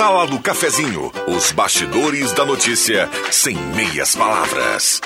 [0.00, 4.98] Sala do Cafezinho, os bastidores da notícia sem meias palavras.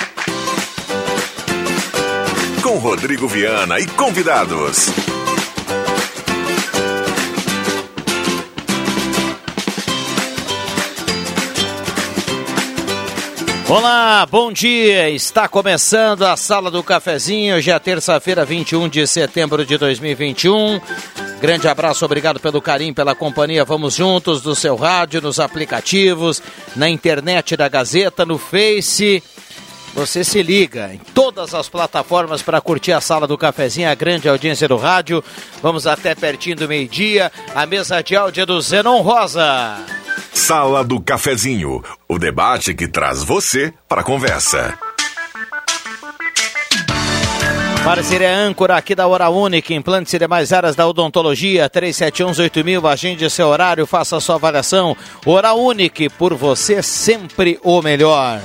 [2.62, 4.91] Com Rodrigo Viana e convidados.
[13.69, 15.11] Olá, bom dia.
[15.11, 17.57] Está começando a Sala do Cafezinho.
[17.57, 20.80] Hoje é terça-feira, 21 de setembro de 2021.
[21.41, 23.65] Grande abraço, obrigado pelo carinho, pela companhia.
[23.65, 26.43] Vamos juntos no seu rádio, nos aplicativos,
[26.74, 29.23] na internet da Gazeta, no Face.
[29.95, 34.29] Você se liga em todas as plataformas para curtir a sala do cafezinho, a grande
[34.29, 35.23] audiência do rádio.
[35.62, 39.77] Vamos até pertinho do meio-dia, a mesa de áudio do Zenon Rosa.
[40.32, 44.77] Sala do Cafezinho, o debate que traz você para a conversa.
[47.85, 53.49] Parceria âncora aqui da Hora Única, implantes e demais áreas da odontologia, 3718000, agende seu
[53.49, 54.96] horário, faça sua avaliação.
[55.27, 58.40] Hora Única, por você sempre o melhor.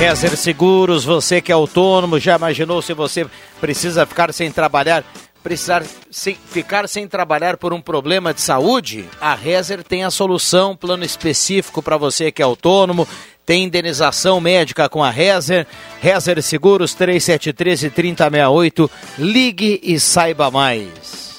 [0.00, 3.24] Rezer Seguros, você que é autônomo, já imaginou se você
[3.60, 5.04] precisa ficar sem trabalhar,
[5.44, 9.08] precisar sem, ficar sem trabalhar por um problema de saúde?
[9.20, 13.06] A Rezer tem a solução, plano específico para você que é autônomo,
[13.44, 15.66] tem indenização médica com a Rezer,
[16.00, 21.30] Rezer Seguros 3713 3068, ligue e saiba mais.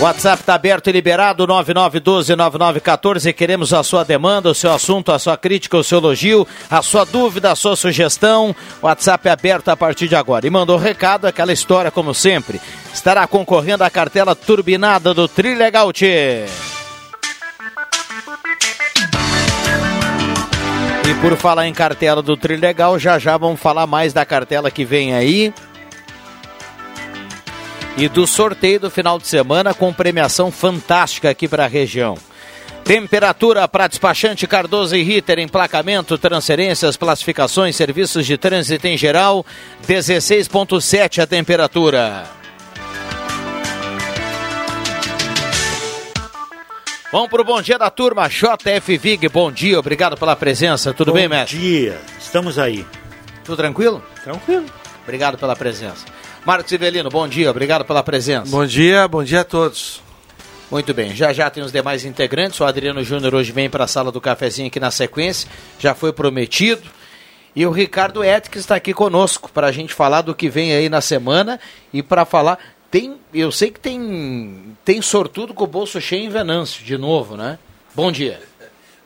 [0.00, 3.32] WhatsApp está aberto e liberado, 9912-9914.
[3.32, 7.04] Queremos a sua demanda, o seu assunto, a sua crítica, o seu elogio, a sua
[7.04, 8.54] dúvida, a sua sugestão.
[8.82, 10.46] WhatsApp é aberto a partir de agora.
[10.46, 12.60] E mandou recado, aquela história como sempre.
[12.92, 16.44] Estará concorrendo à cartela turbinada do Trilegal Tchê.
[21.06, 24.84] E por falar em cartela do Trilegal, já já vamos falar mais da cartela que
[24.84, 25.52] vem aí
[27.96, 32.16] e do sorteio do final de semana com premiação fantástica aqui para a região.
[32.84, 39.44] Temperatura para despachante Cardoso e Ritter, emplacamento, transferências, classificações, serviços de trânsito em geral,
[39.86, 42.43] 16.7 a temperatura.
[47.14, 51.12] Vamos para o bom dia da turma, JF Vig, bom dia, obrigado pela presença, tudo
[51.12, 51.56] bom bem, mestre?
[51.56, 52.84] Bom dia, estamos aí.
[53.44, 54.02] Tudo tranquilo?
[54.24, 54.66] Tranquilo.
[55.04, 56.04] Obrigado pela presença.
[56.44, 58.50] Marcos Ivelino, bom dia, obrigado pela presença.
[58.50, 60.02] Bom dia, bom dia a todos.
[60.68, 62.58] Muito bem, já já tem os demais integrantes.
[62.58, 65.48] O Adriano Júnior hoje vem para a sala do cafezinho aqui na sequência,
[65.78, 66.82] já foi prometido.
[67.54, 70.88] E o Ricardo Etques está aqui conosco para a gente falar do que vem aí
[70.88, 71.60] na semana
[71.92, 72.58] e para falar.
[72.94, 77.36] Tem, eu sei que tem, tem sortudo com o bolso cheio em Venâncio, de novo,
[77.36, 77.58] né?
[77.92, 78.40] Bom dia.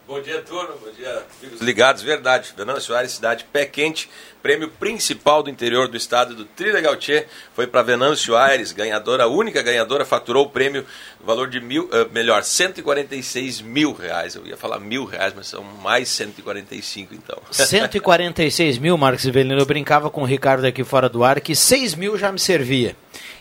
[0.07, 0.75] Bom dia, turma.
[0.75, 2.03] Bom dia, amigos ligados.
[2.03, 2.53] Verdade.
[2.55, 4.11] Venâncio Aires, cidade pé quente.
[4.43, 9.63] Prêmio principal do interior do estado do Trilegal Tchê foi para Venâncio Aires, ganhadora, única
[9.63, 10.85] ganhadora, faturou o prêmio
[11.25, 14.35] valor de mil, uh, melhor, 146 mil reais.
[14.35, 17.39] Eu ia falar mil reais, mas são mais 145 então.
[17.51, 19.61] 146 mil, Marcos Ivelino.
[19.61, 22.97] Eu brincava com o Ricardo aqui fora do ar que 6 mil já me servia.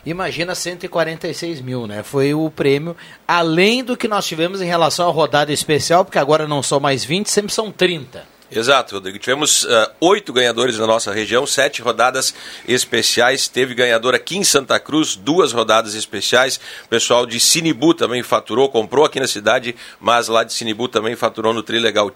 [0.05, 2.01] Imagina 146 mil, né?
[2.01, 2.95] Foi o prêmio,
[3.27, 7.03] além do que nós tivemos em relação à rodada especial, porque agora não são mais
[7.03, 8.36] 20, sempre são 30.
[8.49, 9.19] Exato, Rodrigo.
[9.19, 12.33] Tivemos uh, oito ganhadores na nossa região, sete rodadas
[12.65, 13.49] especiais.
[13.49, 16.57] Teve ganhador aqui em Santa Cruz, duas rodadas especiais.
[16.85, 21.13] O pessoal de Sinibu também faturou, comprou aqui na cidade, mas lá de Sinibu também
[21.13, 22.07] faturou no Trilegal.
[22.07, 22.11] O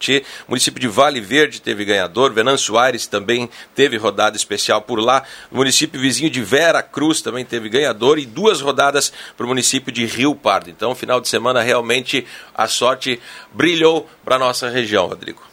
[0.47, 5.23] município de Vale Verde teve ganhador, Venâncio Aires também teve rodada especial por lá.
[5.51, 9.91] O município vizinho de Vera Cruz também teve ganhador e duas rodadas para o município
[9.91, 10.69] de Rio Pardo.
[10.69, 12.25] Então, final de semana realmente
[12.55, 13.19] a sorte
[13.51, 15.50] brilhou para nossa região, Rodrigo.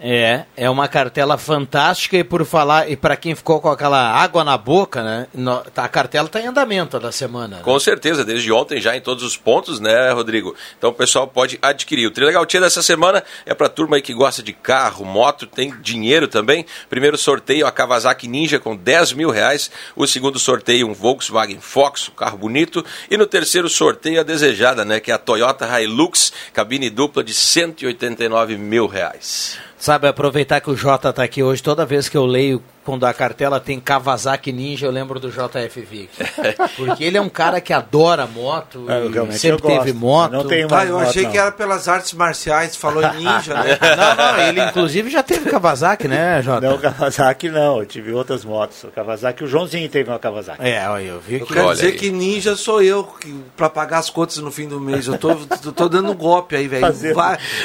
[0.00, 4.42] É, é uma cartela fantástica e por falar, e para quem ficou com aquela água
[4.42, 5.26] na boca, né?
[5.32, 7.56] No, a cartela está em andamento da semana.
[7.56, 7.62] Né?
[7.62, 10.54] Com certeza, desde ontem já em todos os pontos, né, Rodrigo?
[10.76, 12.06] Então o pessoal pode adquirir.
[12.06, 15.74] O Trilegal Tia dessa semana é para turma aí que gosta de carro, moto, tem
[15.80, 16.66] dinheiro também.
[16.90, 19.70] Primeiro sorteio a Kawasaki Ninja com 10 mil reais.
[19.94, 22.84] O segundo sorteio um Volkswagen Fox, um carro bonito.
[23.10, 27.32] E no terceiro sorteio a desejada, né, que é a Toyota Hilux, cabine dupla de
[27.32, 29.58] 189 mil reais.
[29.84, 33.14] Sabe, aproveitar que o Jota está aqui hoje, toda vez que eu leio quando a
[33.14, 36.10] cartela tem Kawasaki Ninja, eu lembro do JF Vic.
[36.76, 40.32] Porque ele é um cara que adora moto, É, sempre teve moto.
[40.32, 41.30] Não tenho Ah, mais eu moto, achei não.
[41.30, 43.78] que era pelas artes marciais, falou em ninja, né?
[43.96, 46.68] Não, não, ele inclusive já teve Kawasaki, né, Jota?
[46.68, 48.82] Não, Kawasaki não, eu tive outras motos.
[48.84, 50.62] O Kawasaki, o Joãozinho teve uma Kawasaki.
[50.62, 51.52] É, olha, eu vi Eu que...
[51.54, 51.96] quero Olha dizer aí.
[51.96, 55.06] que ninja sou eu, que, pra pagar as contas no fim do mês.
[55.06, 56.86] Eu tô, tô, tô dando golpe aí, velho.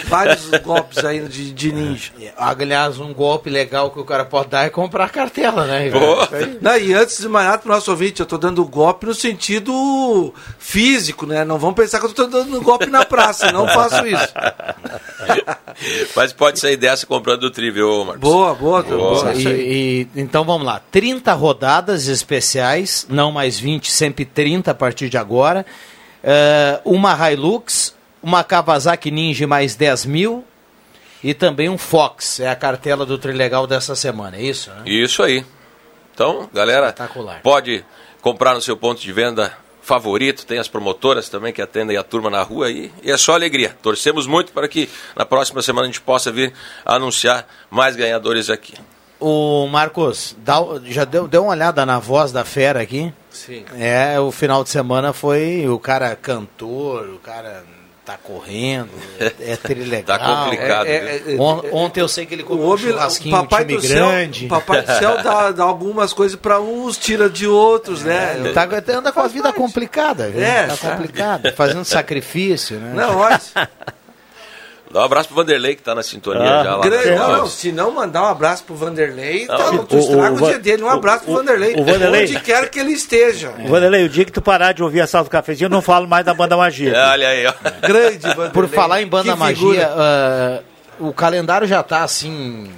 [0.08, 2.12] Vários golpes aí de, de ninja.
[2.38, 5.78] Aliás, um golpe legal que o cara pode dar é comprar a cartela, né?
[6.32, 6.58] Aí.
[6.62, 10.34] Não, e antes de mais nada, pro nosso ouvinte, eu tô dando golpe no sentido
[10.58, 11.44] físico, né?
[11.44, 14.34] Não vão pensar que eu tô dando golpe na praça, não faço isso.
[16.16, 18.22] Mas pode sair dessa comprando do Tri, viu, Marcos?
[18.22, 19.24] Boa, boa, Boa.
[19.24, 19.34] boa.
[19.34, 19.48] E,
[20.02, 25.18] e- então vamos lá, 30 rodadas especiais, não mais 20, sempre 30 a partir de
[25.18, 25.66] agora.
[26.24, 30.44] Eh, uma Hilux, uma Kawasaki Ninja mais 10 mil
[31.24, 34.70] e também um Fox, é a cartela do Trilegal dessa semana, é isso?
[34.72, 34.84] Né?
[34.86, 35.46] Isso aí.
[36.14, 36.94] Então, galera,
[37.44, 37.84] pode
[38.22, 42.30] comprar no seu ponto de venda favorito, tem as promotoras também que atendem a turma
[42.30, 43.76] na rua aí, e é só alegria.
[43.82, 46.54] Torcemos muito para que na próxima semana a gente possa vir
[46.86, 48.74] anunciar mais ganhadores aqui.
[49.20, 53.12] O Marcos, dá- já deu, deu uma olhada na voz da fera aqui?
[53.32, 53.66] Sim.
[53.78, 57.64] É, o final de semana foi o cara cantor, o cara
[58.10, 58.90] tá correndo,
[59.20, 60.18] é, é trilegal.
[60.18, 61.10] Tá complicado, É, viu?
[61.10, 63.42] é, é, On- ontem eu sei que ele O, comeu um homem, churrasquinho, o um
[63.44, 64.46] papai time do céu, grande.
[64.46, 68.36] o papai do céu dá, dá algumas coisas pra uns, tira de outros, né?
[68.54, 70.42] Tá, anda com a vida complicada, viu?
[70.42, 70.90] É, tá tá.
[70.92, 72.94] complicado, fazendo sacrifício, né?
[72.96, 73.40] Não, olha.
[74.92, 76.84] Dá um abraço pro Vanderlei que tá na sintonia Ah, já lá.
[76.84, 80.48] Grande, não, se não mandar um abraço pro Vanderlei, tá, Não, tu estraga o, o-
[80.48, 80.82] dia dele.
[80.84, 81.76] Um abraço pro o- Vanderlei.
[81.76, 83.54] o Vanderlei- Onde quer que ele esteja.
[83.70, 86.08] Vanderlei, o dia que tu parar de ouvir a sala do cafezinho, eu não falo
[86.08, 86.92] mais da banda magia.
[87.12, 87.54] Olha aí, ó.
[87.88, 88.50] Grande Vanderlei.
[88.52, 90.60] Por falar em banda magia, ah,
[91.00, 92.72] o calendário já tá assim.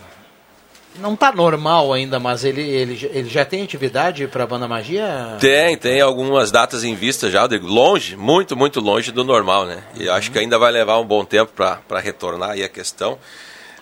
[0.99, 5.37] Não tá normal ainda, mas ele, ele, ele já tem atividade pra banda magia?
[5.39, 9.83] Tem, tem algumas datas em vista já, digo, longe, muito, muito longe do normal, né?
[9.95, 13.17] E acho que ainda vai levar um bom tempo para retornar aí a questão,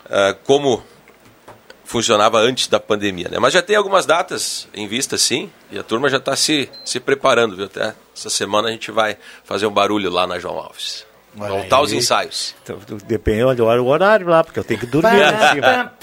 [0.09, 0.83] ah, como
[1.83, 3.39] funcionava antes da pandemia, né?
[3.39, 6.99] Mas já tem algumas datas em vista, sim, e a turma já está se, se
[6.99, 7.65] preparando, viu?
[7.65, 11.08] Até essa semana a gente vai fazer um barulho lá na João Alves.
[11.47, 11.97] Voltar aos aí.
[11.97, 12.55] ensaios.
[12.63, 15.93] Então, depende olha, olha o horário lá, porque eu tenho que dormir lá em cima.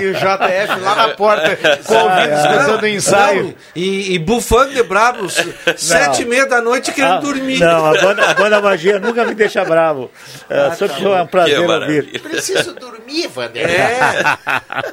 [0.00, 3.42] E o JF lá na porta, com o ouvido escutando o ensaio.
[3.44, 5.28] Não, e, e bufando de brabo,
[5.76, 7.58] sete e meia da noite querendo Ah, dormir.
[7.58, 10.10] Não, a banda, a banda magia nunca me deixa bravo.
[10.48, 12.20] É, só que é um prazer ouvir.
[12.20, 13.76] Preciso dormir, Vanderlei.
[13.76, 13.98] É.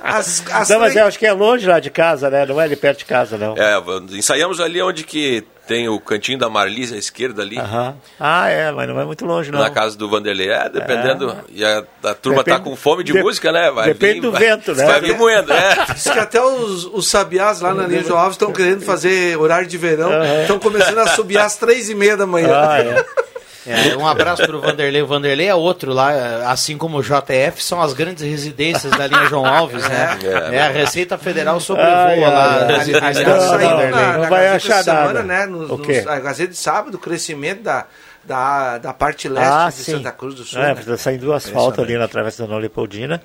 [0.03, 2.45] As, as Não, mas eu acho que é longe lá de casa, né?
[2.45, 3.55] Não é ali perto de casa, não.
[3.57, 3.81] É,
[4.11, 7.57] ensaiamos ali onde que tem o cantinho da Marlise à esquerda ali.
[7.57, 7.95] Aham.
[8.19, 9.59] Ah, é, mas não é muito longe, não.
[9.59, 10.49] Na casa do Vanderlei.
[10.49, 11.35] É, dependendo.
[11.49, 13.71] E a, a turma Depende- tá com fome de de- música, né?
[13.71, 14.85] Vai depende vir- do vai- vento, né?
[14.85, 15.85] Vai vir moendo, é.
[15.93, 19.67] Diz que até os, os sabiás lá na linha João Alves estão querendo fazer horário
[19.67, 20.09] de verão.
[20.41, 22.49] Estão começando a subir às três e meia da manhã.
[22.53, 23.05] Ah, é.
[23.65, 25.01] É, um abraço pro Vanderlei.
[25.01, 29.07] O Vanderlei é outro lá, é, assim como o JF, são as grandes residências da
[29.07, 30.17] linha João Alves, né?
[30.51, 30.55] É.
[30.57, 32.57] É, a Receita Federal sobrevoa Ai, lá.
[32.67, 33.13] ai, a ai.
[33.13, 33.89] Não, não,
[34.21, 35.23] na, vai Gazeta achar semana, nada.
[35.23, 35.45] né?
[35.45, 35.97] Nos, O quê?
[36.01, 37.85] nos- a Gazeta de sábado, o crescimento da,
[38.23, 39.91] da, da parte leste Ah, de sim.
[39.93, 40.61] Santa Cruz do Sul.
[40.61, 40.97] É, né?
[40.97, 43.21] saindo do asfalto ali na Travessa da Nova Leopoldina.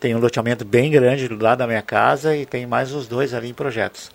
[0.00, 3.32] Tem um loteamento bem grande do lado da minha casa e tem mais os dois
[3.32, 4.10] ali em projetos.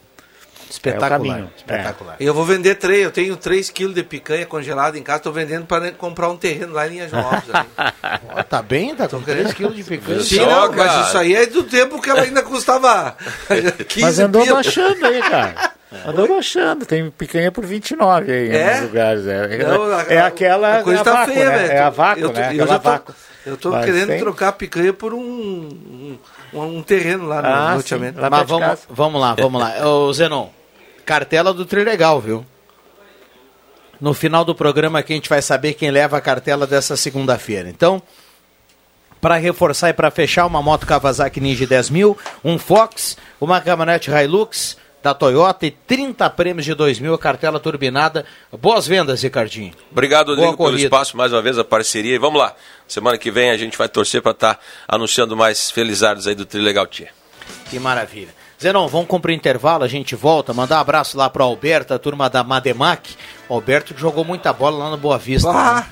[0.70, 1.12] Espetacular.
[1.12, 1.52] É o caminho.
[1.58, 2.16] espetacular.
[2.20, 5.34] E Eu vou vender três, eu tenho 3 quilos de picanha congelada em casa, estou
[5.34, 7.50] vendendo para comprar um terreno lá em Linha João Alves.
[7.54, 7.68] ali.
[8.36, 10.20] Ó, tá bem, tá com 3 quilos de picanha.
[10.22, 13.18] Sim, não, mas isso aí é do tempo que ela ainda custava
[13.88, 14.56] 15 Mas andou pila.
[14.56, 15.72] baixando aí, cara.
[16.06, 16.86] Andou baixando.
[16.86, 18.54] Tem picanha por 29 aí É?
[18.54, 19.26] em alguns lugares.
[19.28, 20.78] É, Não, a- é aquela.
[20.80, 21.58] a coisa é a tá vácuo, feia, né?
[21.58, 21.72] velho.
[21.72, 22.52] É a vácuo, eu tô, né?
[22.56, 23.16] Eu já tô, vácuo.
[23.46, 25.20] eu tô Mas querendo tem- trocar a picanha por um,
[26.54, 28.20] um, um terreno lá no Ah, loteamento.
[28.22, 29.88] Mas vamos, vamos lá, vamos lá.
[29.88, 30.50] Ô, Zenon,
[31.10, 32.46] cartela do Trilegal, viu?
[34.00, 37.68] No final do programa a gente vai saber quem leva a cartela dessa segunda-feira.
[37.68, 38.00] Então,
[39.20, 44.12] para reforçar e para fechar, uma moto Kawasaki Ninja 10 mil, um Fox, uma caminhonete
[44.12, 48.24] Hilux da Toyota e 30 prêmios de 2 mil, cartela turbinada.
[48.62, 49.74] Boas vendas, Ricardinho.
[49.92, 52.14] Obrigado, Rodrigo, pelo espaço, mais uma vez, a parceria.
[52.14, 52.54] E vamos lá.
[52.88, 56.86] Semana que vem a gente vai torcer para estar anunciando mais felizardos aí do Trilegal
[56.86, 57.10] Tia.
[57.72, 58.39] Que maravilha.
[58.62, 60.54] Zenon, vamos cumprir intervalo, a gente volta.
[60.54, 63.16] Mandar um abraço lá pro Alberto, a turma da Mademac.
[63.48, 65.50] O Alberto que jogou muita bola lá no Boa Vista.
[65.50, 65.76] Ah.
[65.76, 65.86] né?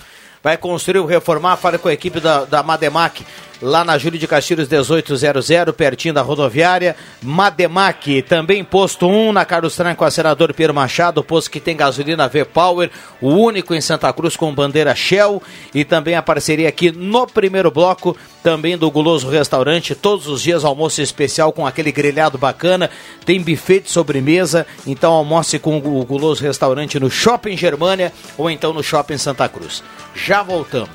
[0.43, 3.25] Vai construir ou reformar, fale com a equipe da, da Mademac.
[3.61, 6.95] Lá na Júlio de Castilhos 1800, pertinho da rodoviária.
[7.21, 12.27] Mademac, também posto 1 na Carlos Tranco, a senador Pedro Machado, posto que tem gasolina
[12.27, 12.89] V-Power,
[13.21, 15.41] o único em Santa Cruz com bandeira Shell
[15.73, 20.63] e também a parceria aqui no primeiro bloco, também do Guloso Restaurante, todos os dias
[20.63, 22.89] almoço especial com aquele grelhado bacana,
[23.25, 28.73] tem buffet de sobremesa, então almoce com o Guloso Restaurante no Shopping Germânia ou então
[28.73, 29.83] no Shopping Santa Cruz.
[30.15, 30.87] Já voltamos.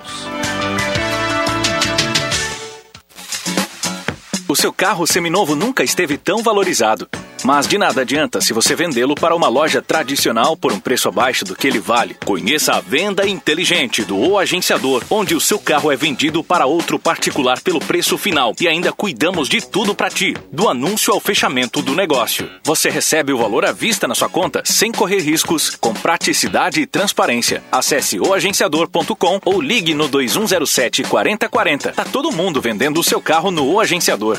[4.52, 7.08] O seu carro seminovo nunca esteve tão valorizado.
[7.42, 11.42] Mas de nada adianta se você vendê-lo para uma loja tradicional por um preço abaixo
[11.42, 12.16] do que ele vale.
[12.24, 16.98] Conheça a venda inteligente do O Agenciador, onde o seu carro é vendido para outro
[16.98, 21.80] particular pelo preço final e ainda cuidamos de tudo para ti, do anúncio ao fechamento
[21.80, 22.48] do negócio.
[22.62, 26.86] Você recebe o valor à vista na sua conta sem correr riscos, com praticidade e
[26.86, 27.64] transparência.
[27.72, 31.92] Acesse oagenciador.com ou ligue no 2107 4040.
[31.92, 34.38] Tá todo mundo vendendo o seu carro no O Agenciador.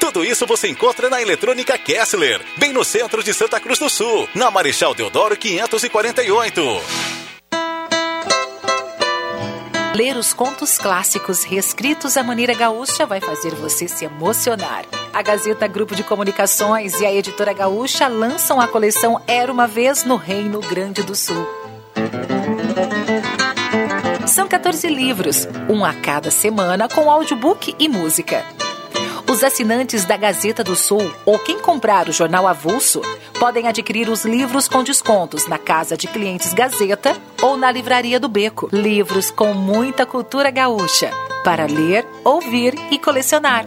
[0.00, 4.26] Tudo isso você encontra na Eletrônica Kessler, bem no centro de Santa Cruz do Sul,
[4.34, 6.62] na Marechal Deodoro 548.
[9.94, 14.86] Ler os contos clássicos reescritos à maneira gaúcha vai fazer você se emocionar.
[15.12, 20.04] A Gazeta Grupo de Comunicações e a Editora Gaúcha lançam a coleção Era uma Vez
[20.04, 21.46] no Reino Grande do Sul.
[24.26, 28.46] São 14 livros, um a cada semana com audiobook e música.
[29.30, 33.00] Os assinantes da Gazeta do Sul ou quem comprar o jornal avulso
[33.38, 38.28] podem adquirir os livros com descontos na Casa de Clientes Gazeta ou na Livraria do
[38.28, 38.68] Beco.
[38.72, 41.12] Livros com muita cultura gaúcha
[41.44, 43.66] para ler, ouvir e colecionar.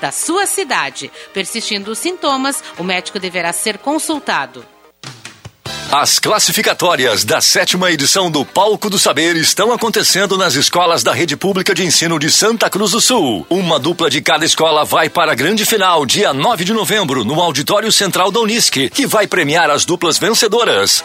[0.00, 1.10] da sua cidade.
[1.32, 4.64] Persistindo os sintomas, o médico deverá ser consultado.
[5.90, 11.36] As classificatórias da sétima edição do Palco do Saber estão acontecendo nas escolas da Rede
[11.36, 13.46] Pública de Ensino de Santa Cruz do Sul.
[13.48, 17.40] Uma dupla de cada escola vai para a grande final, dia 9 de novembro, no
[17.40, 21.04] Auditório Central da Unisc, que vai premiar as duplas vencedoras.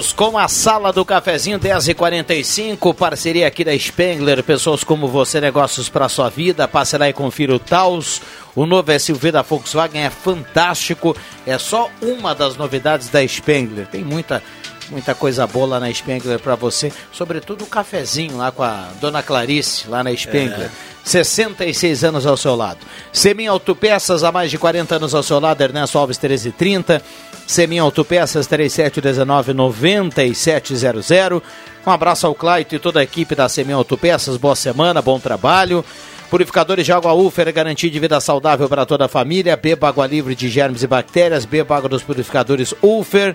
[0.00, 5.90] Voltamos com a sala do cafezinho 10h45, parceria aqui da Spengler, pessoas como você, negócios
[5.90, 6.66] para sua vida.
[6.66, 8.22] Passe lá e confira o Taos.
[8.54, 11.14] O novo SUV da Volkswagen é fantástico,
[11.46, 13.86] é só uma das novidades da Spengler.
[13.88, 14.42] Tem muita
[14.90, 19.22] muita coisa boa lá na Spengler para você, sobretudo o cafezinho lá com a dona
[19.22, 20.66] Clarice, lá na Spengler.
[20.66, 20.90] É.
[21.04, 22.78] 66 anos ao seu lado.
[23.12, 27.02] Semin Autopeças, há mais de 40 anos ao seu lado, Ernesto Alves 1330.
[27.50, 31.42] Semin Autopeças 3719-9700.
[31.84, 34.36] Um abraço ao Claito e toda a equipe da Semin Autopeças.
[34.36, 35.84] Boa semana, bom trabalho.
[36.30, 39.56] Purificadores de água Ufer, garantia de vida saudável para toda a família.
[39.56, 41.44] Beba água livre de germes e bactérias.
[41.44, 43.34] Beba água dos purificadores Ufer.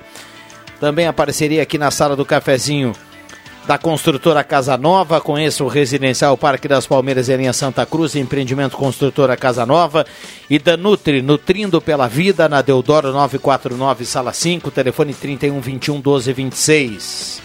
[0.80, 2.94] Também a parceria aqui na sala do cafezinho
[3.68, 5.20] da construtora Casa Nova.
[5.20, 10.06] Conheça o Residencial Parque das Palmeiras em linha Santa Cruz, empreendimento construtora Casa Nova.
[10.50, 16.34] E da Nutri, nutrindo pela vida, na Deodoro 949, sala 5, telefone 31 21 12
[16.34, 17.45] 26.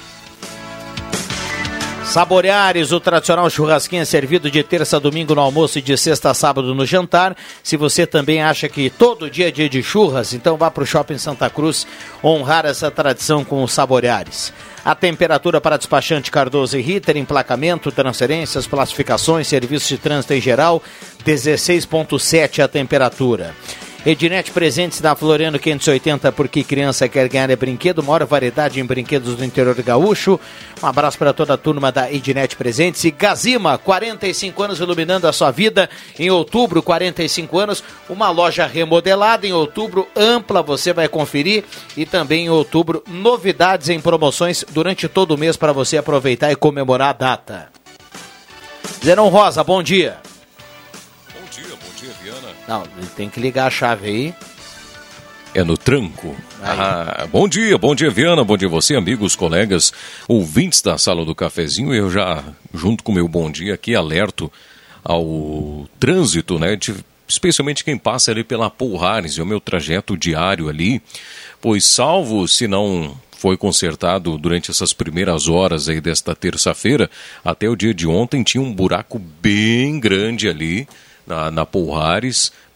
[2.10, 6.28] Saboreares, o tradicional churrasquinho é servido de terça a domingo no almoço e de sexta
[6.28, 7.36] a sábado no jantar.
[7.62, 10.86] Se você também acha que todo dia é dia de churras, então vá para o
[10.86, 11.86] Shopping Santa Cruz
[12.22, 14.52] honrar essa tradição com os Saboreares.
[14.84, 20.82] A temperatura para despachante Cardoso e Ritter, emplacamento, transferências, classificações, serviços de trânsito em geral,
[21.24, 23.54] 16,7 a temperatura.
[24.04, 29.36] Ednet presentes na Floriano 580, porque criança quer ganhar é brinquedo, maior variedade em brinquedos
[29.36, 30.40] do interior gaúcho.
[30.82, 33.04] Um abraço para toda a turma da Ednet presentes.
[33.04, 35.90] E Gazima, 45 anos iluminando a sua vida.
[36.18, 39.46] Em outubro, 45 anos, uma loja remodelada.
[39.46, 41.64] Em outubro, ampla, você vai conferir.
[41.94, 46.56] E também em outubro, novidades em promoções durante todo o mês para você aproveitar e
[46.56, 47.68] comemorar a data.
[49.04, 50.29] Zenon Rosa, bom dia.
[52.70, 54.34] Não, ele tem que ligar a chave aí.
[55.52, 56.36] É no tranco.
[56.62, 59.92] Ah, bom dia, bom dia, Viana, bom dia você, amigos, colegas,
[60.28, 61.92] ouvintes da sala do cafezinho.
[61.92, 64.52] Eu já, junto com o meu bom dia aqui, alerto
[65.02, 66.76] ao trânsito, né?
[66.76, 66.94] De,
[67.26, 71.02] especialmente quem passa ali pela Pulhares, é o meu trajeto diário ali,
[71.60, 77.10] pois salvo se não foi consertado durante essas primeiras horas aí desta terça-feira,
[77.44, 80.86] até o dia de ontem tinha um buraco bem grande ali
[81.30, 81.64] na, na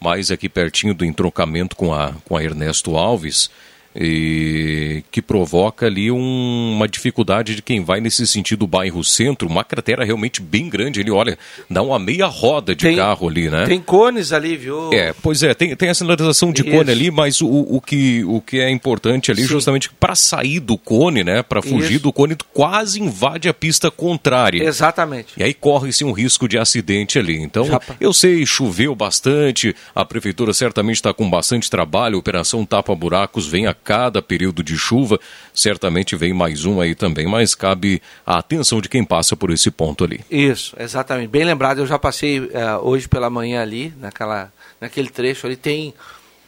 [0.00, 3.50] mais aqui pertinho do entroncamento com a, com a Ernesto Alves
[3.94, 9.62] e que provoca ali um, uma dificuldade de quem vai nesse sentido bairro centro, uma
[9.62, 11.00] cratera realmente bem grande.
[11.00, 11.38] Ele olha,
[11.70, 13.66] dá uma meia roda de tem, carro ali, né?
[13.66, 14.92] Tem cones ali, viu?
[14.92, 16.70] É, pois é, tem, tem a sinalização de Isso.
[16.70, 19.48] cone ali, mas o, o, que, o que é importante ali, Sim.
[19.48, 21.42] justamente para sair do cone, né?
[21.42, 22.02] Para fugir Isso.
[22.02, 24.64] do cone, quase invade a pista contrária.
[24.64, 25.34] Exatamente.
[25.36, 27.40] E aí corre-se um risco de acidente ali.
[27.40, 27.96] Então, Japa.
[28.00, 33.46] eu sei, choveu bastante, a prefeitura certamente está com bastante trabalho, a operação Tapa Buracos
[33.46, 35.20] vem a cada período de chuva.
[35.52, 39.70] Certamente vem mais um aí também, mas cabe a atenção de quem passa por esse
[39.70, 40.20] ponto ali.
[40.30, 41.28] Isso, exatamente.
[41.28, 42.48] Bem lembrado, eu já passei uh,
[42.82, 45.94] hoje pela manhã ali, naquela, naquele trecho ali, tem,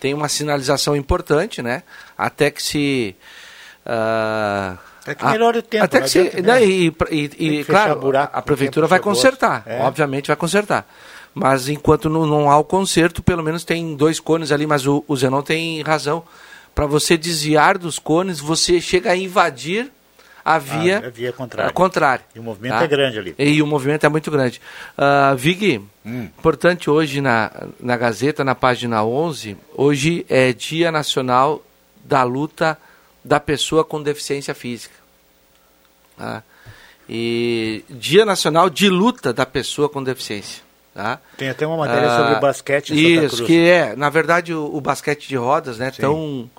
[0.01, 1.83] tem uma sinalização importante, né?
[2.17, 3.15] Até que se.
[3.85, 5.85] Uh, até que melhore o tempo.
[5.85, 6.65] Até que se, né?
[6.65, 9.81] E, e, e claro, buraco, a prefeitura vai consertar, é.
[9.83, 10.89] obviamente vai consertar.
[11.33, 15.05] Mas enquanto não, não, há o conserto, pelo menos tem dois cones ali, mas o,
[15.07, 16.25] o Zenon tem razão
[16.77, 19.91] para você desviar dos cones, você chega a invadir
[20.45, 21.73] a via, ah, a via contrária.
[21.73, 22.25] contrária.
[22.35, 22.85] E o movimento tá?
[22.85, 23.35] é grande ali.
[23.39, 24.61] E o movimento é muito grande.
[24.97, 26.25] Uh, Vig, hum.
[26.25, 31.65] importante hoje na, na Gazeta, na página 11, hoje é Dia Nacional
[32.05, 32.79] da Luta
[33.25, 34.95] da Pessoa com Deficiência Física.
[36.19, 36.43] Tá?
[37.09, 40.63] E Dia Nacional de Luta da Pessoa com Deficiência.
[40.93, 41.21] Tá?
[41.39, 44.81] Tem até uma matéria uh, sobre basquete em Isso, que é, na verdade, o, o
[44.81, 46.03] basquete de rodas, né, Sim.
[46.03, 46.51] tão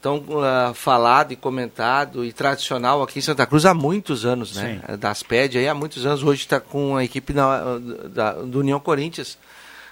[0.00, 4.80] tão uh, falado e comentado e tradicional aqui em Santa Cruz há muitos anos, né?
[4.86, 4.96] Sim.
[4.96, 6.22] Das PED aí há muitos anos.
[6.22, 9.38] Hoje está com a equipe da, da, do União Corinthians.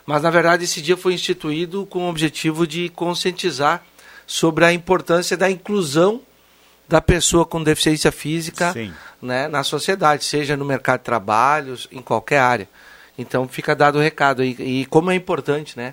[0.06, 3.82] Mas, na verdade, esse dia foi instituído com o objetivo de conscientizar
[4.26, 6.22] sobre a importância da inclusão
[6.88, 8.74] da pessoa com deficiência física
[9.20, 12.68] né, na sociedade, seja no mercado de trabalho, em qualquer área.
[13.18, 14.42] Então fica dado o recado.
[14.42, 15.92] E, e como é importante, né?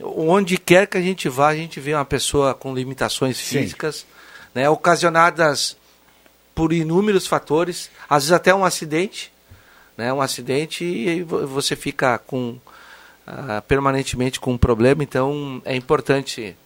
[0.00, 4.06] Onde quer que a gente vá, a gente vê uma pessoa com limitações físicas,
[4.54, 5.76] né, ocasionadas
[6.54, 9.32] por inúmeros fatores, às vezes até um acidente,
[9.96, 12.58] né, um acidente e você fica com
[13.26, 15.02] uh, permanentemente com um problema.
[15.02, 16.56] Então é importante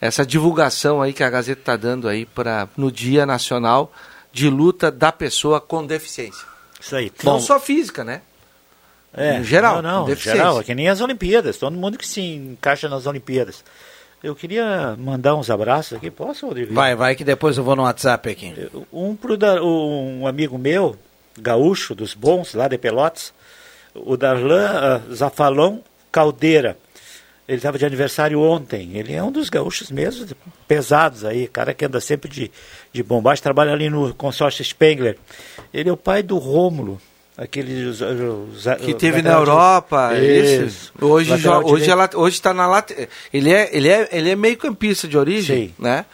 [0.00, 3.92] essa divulgação aí que a Gazeta está dando aí para no Dia Nacional
[4.32, 6.46] de Luta da Pessoa com Deficiência.
[6.80, 7.10] Isso aí.
[7.22, 8.20] Não Bom, só física, né?
[9.16, 9.80] É, em geral.
[9.80, 13.64] Não, não, geral, é que nem as Olimpíadas, todo mundo que se encaixa nas Olimpíadas.
[14.22, 16.72] Eu queria mandar uns abraços aqui, posso, Rodrigo?
[16.72, 18.54] Vai, vai, que depois eu vou no WhatsApp aqui.
[18.90, 20.96] Um pro da, um amigo meu,
[21.38, 23.34] gaúcho, dos bons, lá de Pelotas,
[23.94, 25.78] o Darlan uh, Zafalon
[26.10, 26.78] Caldeira.
[27.46, 28.96] Ele estava de aniversário ontem.
[28.96, 30.26] Ele é um dos gaúchos mesmo,
[30.66, 32.50] pesados aí, cara que anda sempre de,
[32.90, 35.18] de bombagem, trabalha ali no consórcio Spengler.
[35.72, 36.98] Ele é o pai do Rômulo,
[37.36, 40.92] aquele os, os, que teve na Europa isso.
[41.00, 41.32] hoje
[41.64, 45.18] hoje ela hoje está na lateral ele é ele é ele é meio campista de
[45.18, 45.74] origem Sim.
[45.78, 46.04] né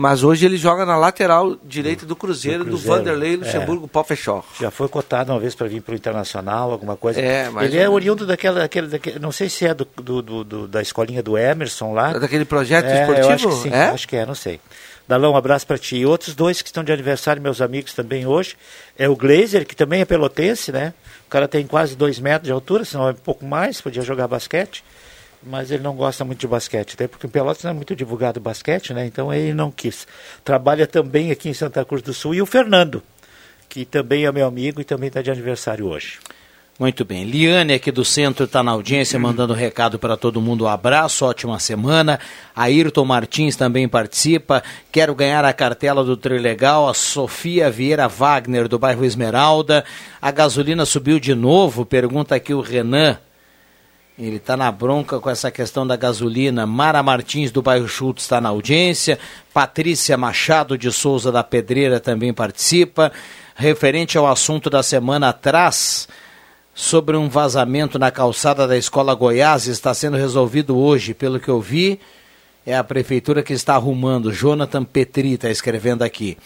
[0.00, 3.88] mas hoje ele joga na lateral direita do Cruzeiro, do, Cruzeiro, do Vanderlei Luxemburgo é.
[3.88, 4.42] Pofechor.
[4.58, 7.20] Já foi cotado uma vez para vir para o Internacional, alguma coisa.
[7.20, 10.66] É, mas ele é oriundo daquela, daquele, daquele, não sei se é do, do, do,
[10.66, 12.14] da escolinha do Emerson lá.
[12.14, 13.30] Daquele projeto é, esportivo?
[13.30, 13.84] acho que sim, é?
[13.90, 14.58] acho que é, não sei.
[15.10, 15.96] Dalão, um abraço para ti.
[15.96, 18.56] E outros dois que estão de aniversário, meus amigos também hoje,
[18.96, 20.94] é o Glazer, que também é pelotense, né?
[21.26, 24.28] O cara tem quase dois metros de altura, senão é um pouco mais, podia jogar
[24.28, 24.84] basquete
[25.42, 28.38] mas ele não gosta muito de basquete, até porque em Pelotas não é muito divulgado
[28.38, 29.06] basquete, né?
[29.06, 30.06] Então ele não quis.
[30.44, 33.02] Trabalha também aqui em Santa Cruz do Sul e o Fernando,
[33.66, 36.18] que também é meu amigo e também está de aniversário hoje.
[36.80, 37.24] Muito bem.
[37.24, 40.64] Liane aqui do centro está na audiência, mandando recado para todo mundo.
[40.64, 42.18] Um abraço, ótima semana.
[42.56, 44.62] Ayrton Martins também participa.
[44.90, 46.88] Quero ganhar a cartela do Trilegal.
[46.88, 49.84] A Sofia Vieira Wagner, do bairro Esmeralda.
[50.22, 51.84] A gasolina subiu de novo?
[51.84, 53.18] Pergunta aqui o Renan.
[54.18, 56.64] Ele está na bronca com essa questão da gasolina.
[56.64, 59.18] Mara Martins, do bairro Chutes, está na audiência.
[59.52, 63.12] Patrícia Machado de Souza, da Pedreira, também participa.
[63.54, 66.08] Referente ao assunto da semana atrás,
[66.74, 71.60] sobre um vazamento na calçada da Escola Goiás, está sendo resolvido hoje, pelo que eu
[71.60, 72.00] vi.
[72.64, 74.32] É a prefeitura que está arrumando.
[74.32, 76.36] Jonathan Petri está escrevendo aqui.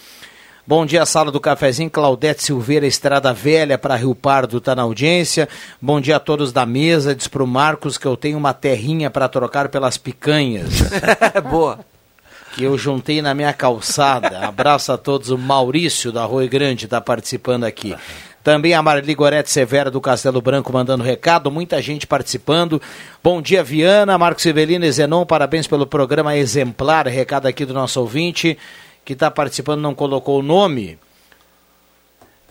[0.66, 1.90] Bom dia, sala do cafezinho.
[1.90, 5.46] Claudete Silveira, Estrada Velha para Rio Pardo, está na audiência.
[5.80, 7.14] Bom dia a todos da mesa.
[7.14, 10.70] Diz para o Marcos que eu tenho uma terrinha para trocar pelas picanhas.
[11.50, 11.80] Boa.
[12.54, 14.38] Que eu juntei na minha calçada.
[14.46, 15.28] Abraço a todos.
[15.28, 17.94] O Maurício da Rui Grande está participando aqui.
[18.44, 22.80] Também a Marli Gorete Severa do Castelo Branco mandando recado, muita gente participando.
[23.22, 27.08] Bom dia, Viana, Marcos Severino e Zenon, parabéns pelo programa exemplar.
[27.08, 28.58] Recado aqui do nosso ouvinte
[29.02, 30.98] que está participando não colocou o nome.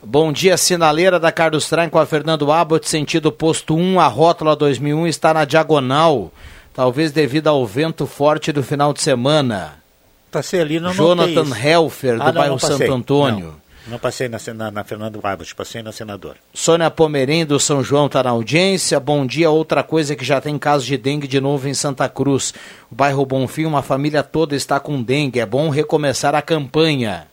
[0.02, 4.56] Bom dia, sinaleira da Carlos Traem com a Fernando Abbott, sentido posto 1, a rótula
[4.56, 6.32] 2001 está na diagonal,
[6.74, 9.76] talvez devido ao vento forte do final de semana.
[10.32, 13.46] Passei ali, não Jonathan Helfer, do ah, não, bairro não Santo Antônio.
[13.46, 13.63] Não.
[13.86, 16.38] Não passei na, na, na Fernando Abbott, passei na Senador.
[16.54, 19.00] Sônia Pomerim, do São João, está na audiência.
[19.00, 19.50] Bom dia.
[19.50, 22.54] Outra coisa que já tem caso de dengue de novo em Santa Cruz.
[22.90, 25.42] O bairro Bonfim, uma família toda está com dengue.
[25.42, 27.28] É bom recomeçar a campanha.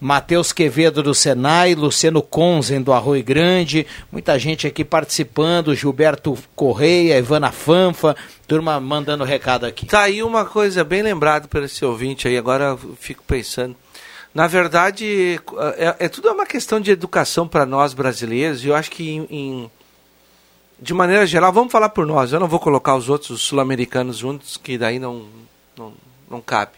[0.00, 7.16] Matheus Quevedo do Senai, Luciano Conzen do Arroio Grande, muita gente aqui participando, Gilberto Correia,
[7.18, 8.16] Ivana Fanfa,
[8.48, 9.86] turma mandando recado aqui.
[9.86, 13.76] Tá aí uma coisa bem lembrada para esse ouvinte aí, agora eu fico pensando.
[14.34, 15.40] Na verdade,
[15.76, 19.26] é, é tudo uma questão de educação para nós brasileiros, e eu acho que, em,
[19.30, 19.70] em,
[20.80, 24.56] de maneira geral, vamos falar por nós, eu não vou colocar os outros sul-americanos juntos,
[24.56, 25.28] que daí não,
[25.76, 25.92] não,
[26.30, 26.72] não cabe.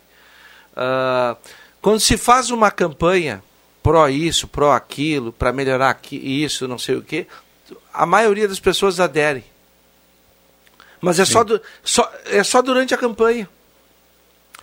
[0.72, 1.36] Uh,
[1.80, 3.42] quando se faz uma campanha
[3.84, 7.26] pró isso, pró aquilo, para melhorar aqui, isso, não sei o quê,
[7.92, 9.44] a maioria das pessoas adere.
[11.02, 11.44] Mas é só,
[11.84, 13.46] só, é só durante a campanha.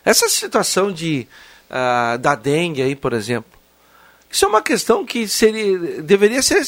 [0.04, 1.28] Essa situação de
[1.72, 3.52] uh, da dengue aí, por exemplo.
[4.30, 6.64] Isso é uma questão que seria, deveria ser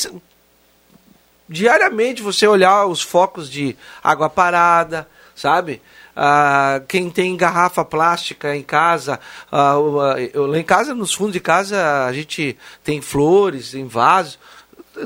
[1.48, 5.82] diariamente você olhar os focos de água parada, sabe?
[6.16, 9.20] Uh, quem tem garrafa plástica em casa,
[9.52, 14.38] uh, eu, lá em casa, nos fundos de casa, a gente tem flores, em vaso,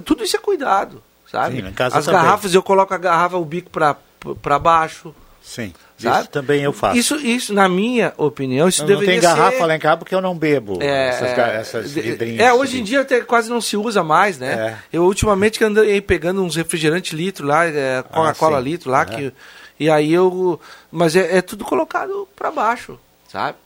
[0.03, 1.61] tudo isso é cuidado, sabe?
[1.61, 2.21] Sim, As também.
[2.21, 5.15] garrafas, eu coloco a garrafa, o bico para baixo.
[5.47, 5.73] Sim.
[5.97, 6.19] Sabe?
[6.19, 6.97] Isso também eu faço.
[6.97, 9.27] Isso, isso, na minha opinião, isso não, deveria ser...
[9.27, 9.65] Não tem garrafa ser...
[9.65, 12.41] lá em casa porque eu não bebo é, essas, essas vidrinhas.
[12.41, 14.77] É, hoje em dia até quase não se usa mais, né?
[14.91, 14.97] É.
[14.97, 19.31] Eu ultimamente andei pegando uns refrigerantes litro lá, é, Coca-Cola ah, litro lá, que,
[19.79, 20.59] e aí eu...
[20.91, 23.57] Mas é, é tudo colocado para baixo, sabe?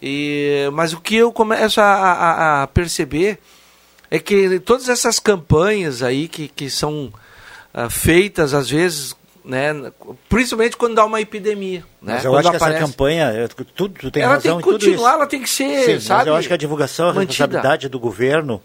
[0.00, 3.38] E, mas o que eu começo a, a, a, perceber
[4.10, 7.12] é que todas essas campanhas aí que, que são
[7.74, 9.14] uh, feitas, às vezes,
[9.48, 9.90] né?
[10.28, 11.80] Principalmente quando dá uma epidemia.
[12.02, 12.14] Né?
[12.14, 15.14] Mas eu quando acho que essa campanha, tudo, tu tem ela razão tem que continuar,
[15.14, 16.18] ela tem que ser, Sim, sabe?
[16.18, 17.30] Mas eu acho que a divulgação, a mantida.
[17.30, 18.62] responsabilidade do governo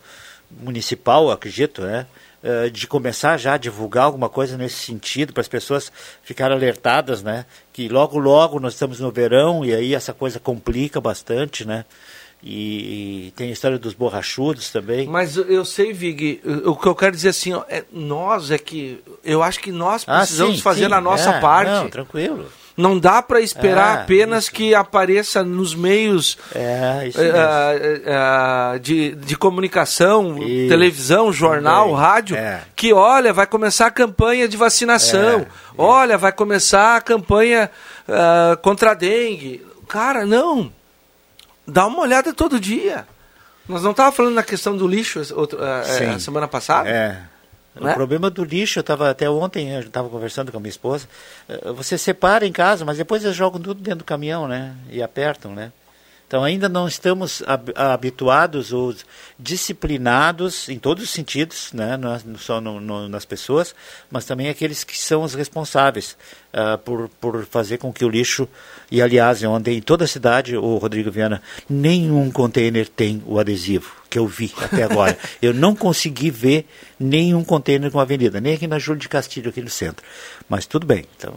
[0.52, 2.06] municipal, acredito, né?
[2.43, 5.89] Eh, de começar já a divulgar alguma coisa nesse sentido, para as pessoas
[6.22, 7.46] ficarem alertadas, né?
[7.72, 11.86] Que logo, logo nós estamos no verão e aí essa coisa complica bastante, né?
[12.45, 15.08] E, e, tem a história dos borrachudos também.
[15.08, 19.01] Mas eu sei, Vig, o que eu quero dizer assim, ó, é, nós é que.
[19.23, 21.71] Eu acho que nós ah, precisamos ah, sim, fazer sim, a nossa é, parte.
[21.71, 22.45] Não, tranquilo.
[22.75, 24.53] Não dá para esperar é, apenas isso.
[24.53, 30.69] que apareça nos meios é, uh, uh, de, de comunicação, isso.
[30.69, 32.01] televisão, jornal, Também.
[32.01, 32.62] rádio, é.
[32.75, 37.69] que olha, vai começar a campanha de vacinação, é, olha, vai começar a campanha
[38.62, 39.65] contra a dengue.
[39.88, 40.71] Cara, não.
[41.67, 43.06] Dá uma olhada todo dia.
[43.67, 46.89] Nós não estávamos falando na questão do lixo outro, uh, semana passada?
[46.89, 47.21] É.
[47.80, 47.93] O né?
[47.93, 51.08] problema do lixo, eu estava até ontem, eu estava conversando com a minha esposa,
[51.49, 54.76] eh, você separa em casa, mas depois eles jogam tudo dentro do caminhão, né?
[54.91, 55.71] E apertam, né?
[56.34, 57.43] Então ainda não estamos
[57.76, 58.96] habituados ou
[59.38, 61.96] disciplinados em todos os sentidos, né?
[61.96, 63.76] não só no, no, nas pessoas,
[64.10, 66.17] mas também aqueles que são os responsáveis
[66.52, 68.50] uh, por, por fazer com que o lixo,
[68.89, 74.03] e aliás, ontem em toda a cidade, o Rodrigo Viana, nenhum container tem o adesivo
[74.13, 75.17] que eu vi até agora.
[75.41, 76.67] eu não consegui ver
[76.99, 80.06] nenhum container com avenida, nem aqui na Júlio de Castilho, aqui no centro.
[80.47, 81.06] Mas tudo bem.
[81.17, 81.34] Então,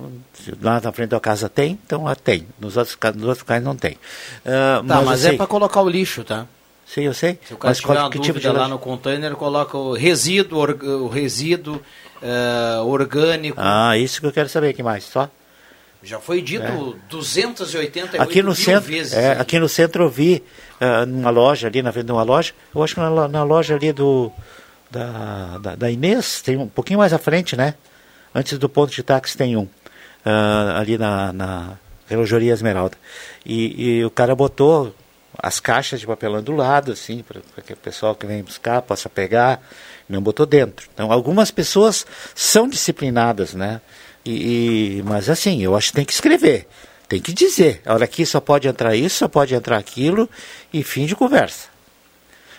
[0.61, 2.47] lá na frente da casa tem, então lá tem.
[2.61, 3.93] Nos outros, nos outros lugares não tem.
[3.93, 3.97] Uh,
[4.45, 6.47] tá, mas, mas é para colocar o lixo, tá?
[6.87, 7.39] Sim, eu sei.
[7.47, 10.61] Se o cara mas tiver qual, que tipo de lá no container, coloca o resíduo,
[10.61, 11.81] o resíduo
[12.23, 13.59] uh, orgânico.
[13.59, 14.75] Ah, isso que eu quero saber.
[14.75, 15.05] que mais?
[15.05, 15.31] Só?
[16.07, 17.09] Já foi dito é.
[17.11, 19.13] 288 aqui no mil centro, vezes.
[19.13, 20.41] É, aqui no centro eu vi
[20.81, 23.75] uh, numa loja ali, na frente de uma loja, eu acho que na, na loja
[23.75, 24.31] ali do
[24.89, 27.75] da, da, da, Inês, tem um pouquinho mais à frente, né?
[28.33, 29.65] Antes do ponto de táxi tem um.
[29.65, 32.97] Uh, ali na, na Relojoria Esmeralda.
[33.45, 34.95] E, e, o cara botou
[35.37, 39.09] as caixas de papelão do lado, assim, para que o pessoal que vem buscar possa
[39.09, 39.61] pegar,
[40.09, 40.89] não botou dentro.
[40.95, 43.81] Então, algumas pessoas são disciplinadas, né?
[44.27, 46.67] E, e, mas assim, eu acho que tem que escrever,
[47.09, 47.81] tem que dizer.
[47.87, 50.29] Olha, aqui só pode entrar isso, só pode entrar aquilo,
[50.73, 51.77] e fim de conversa.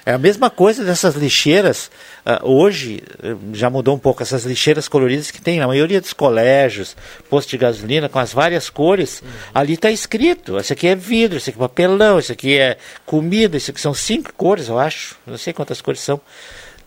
[0.08, 1.92] É a mesma coisa dessas lixeiras.
[2.26, 6.14] Uh, hoje eh, já mudou um pouco essas lixeiras coloridas que tem na maioria dos
[6.14, 6.96] colégios,
[7.30, 9.20] posto de gasolina com as várias cores.
[9.22, 9.28] Uhum.
[9.54, 13.58] Ali está escrito: esse aqui é vidro, esse aqui é papelão, esse aqui é comida,
[13.58, 15.18] esse aqui são cinco cores, eu acho.
[15.28, 16.22] Não sei quantas cores são.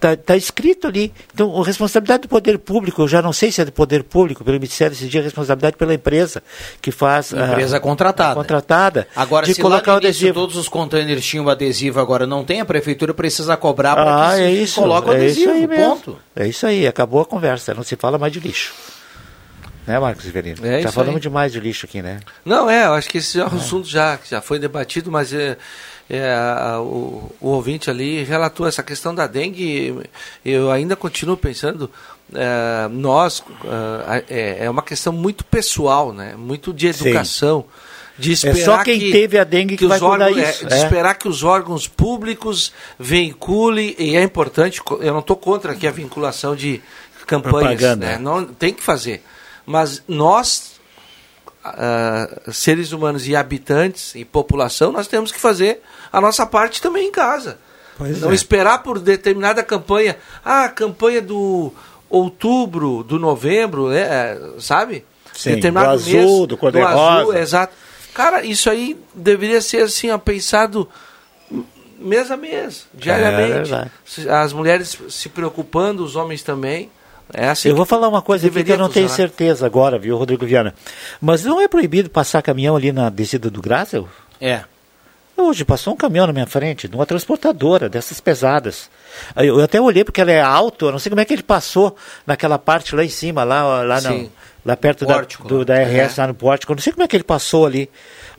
[0.00, 1.12] Está tá escrito ali.
[1.34, 4.42] Então, a responsabilidade do poder público, eu já não sei se é do poder público,
[4.42, 6.42] pelo Ministério esse dia, a responsabilidade pela empresa
[6.80, 7.32] que faz.
[7.32, 8.32] Empresa a, contratada.
[8.32, 9.08] A contratada.
[9.14, 12.62] Agora, de se colocar lá no início, todos os containers tinham adesivo, agora não tem,
[12.62, 15.50] a prefeitura precisa cobrar para ah, que é isso, coloque o adesivo.
[15.50, 16.18] É isso aí ponto.
[16.34, 18.72] É isso aí, acabou a conversa, não se fala mais de lixo.
[19.86, 20.64] Né, Marcos Riverino?
[20.64, 21.20] É já falamos aí.
[21.20, 22.20] demais de lixo aqui, né?
[22.42, 23.56] Não, é, eu acho que esse é um é.
[23.56, 25.58] assunto já, já foi debatido, mas é,
[26.10, 30.00] é, o, o, ouvinte ali relatou essa questão da dengue.
[30.44, 31.88] Eu ainda continuo pensando,
[32.34, 33.44] é, nós,
[34.28, 36.34] é, é, uma questão muito pessoal, né?
[36.36, 37.62] muito de educação.
[37.62, 37.90] Sim.
[38.18, 40.66] De esperar é só quem que, teve a dengue que, que vai órgãos, é, isso.
[40.66, 40.76] de é.
[40.82, 45.90] esperar que os órgãos públicos veiculem, e é importante, eu não estou contra aqui a
[45.90, 46.82] vinculação de
[47.26, 48.18] campanhas, né?
[48.18, 49.22] não, tem que fazer.
[49.64, 50.69] Mas nós,
[51.64, 57.08] uh, seres humanos e habitantes e população, nós temos que fazer a nossa parte também
[57.08, 57.58] em casa.
[57.96, 58.34] Pois Não é.
[58.34, 60.16] esperar por determinada campanha.
[60.44, 61.72] Ah, campanha do
[62.08, 64.38] outubro, do novembro, né?
[64.58, 65.04] sabe?
[65.34, 67.38] Sim, determinado do mês, azul, do cor de rosa.
[67.38, 67.74] Exato.
[68.14, 70.88] Cara, isso aí deveria ser assim, ó, pensado
[71.98, 73.72] mês a mês, diariamente.
[73.72, 76.90] É, As mulheres se preocupando, os homens também.
[77.32, 80.46] É assim eu vou falar uma coisa que eu não tenho certeza agora, viu, Rodrigo
[80.46, 80.74] Viana.
[81.20, 84.04] Mas não é proibido passar caminhão ali na descida do Graça?
[84.40, 84.64] É.
[85.36, 88.90] Hoje passou um caminhão na minha frente, de uma transportadora, dessas pesadas.
[89.36, 91.96] Eu, até olhei porque ela é alta, eu não sei como é que ele passou
[92.26, 94.30] naquela parte lá em cima, lá, lá, Sim.
[94.64, 96.20] Lá perto pórtico, da, do, da RS, é.
[96.20, 96.72] lá no pórtico.
[96.72, 97.88] Eu não sei como é que ele passou ali.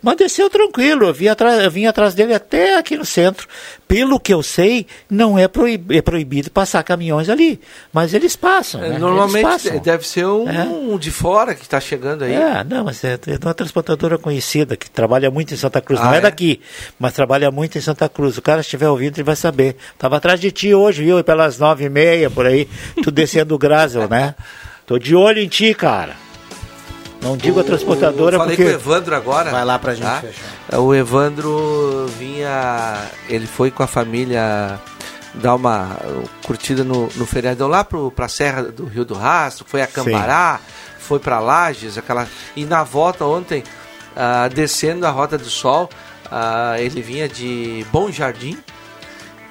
[0.01, 3.47] Mas desceu tranquilo, eu vim, atrás, eu vim atrás dele até aqui no centro.
[3.87, 7.61] Pelo que eu sei, não é, proib, é proibido passar caminhões ali.
[7.93, 8.81] Mas eles passam.
[8.81, 8.97] Né?
[8.97, 9.79] Normalmente eles passam.
[9.79, 10.63] deve ser um, é.
[10.63, 12.33] um, de fora que está chegando aí.
[12.33, 15.99] É, não, mas é, é uma transportadora conhecida que trabalha muito em Santa Cruz.
[16.01, 16.59] Ah, não é, é, daqui,
[16.97, 18.39] mas trabalha muito em Santa Cruz.
[18.39, 19.75] O cara estiver ouvindo, ele vai saber.
[19.93, 21.23] Estava atrás de ti hoje, viu?
[21.23, 22.67] Pelas nove e meia, por aí,
[23.03, 24.33] tu descendo o Grasel, né?
[24.85, 26.15] Tô de olho em ti, cara.
[27.21, 28.71] Não digo o, a transportadora falei porque...
[28.71, 29.51] com o Evandro agora.
[29.51, 30.21] Vai lá pra gente tá?
[30.21, 30.79] fechar.
[30.79, 33.09] O Evandro vinha...
[33.29, 34.79] Ele foi com a família
[35.35, 35.97] dar uma
[36.45, 40.59] curtida no, no feriadão lá pro, pra Serra do Rio do Rastro, foi a Cambará,
[40.59, 40.71] Sim.
[40.99, 42.27] foi para Lages, aquela...
[42.55, 43.63] E na volta ontem,
[44.11, 45.89] uh, descendo a Rota do Sol,
[46.25, 48.57] uh, ele vinha de Bom Jardim,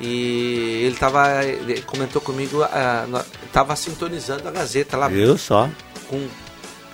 [0.00, 5.68] e ele tava ele comentou comigo uh, tava sintonizando a Gazeta lá viu só
[6.08, 6.26] com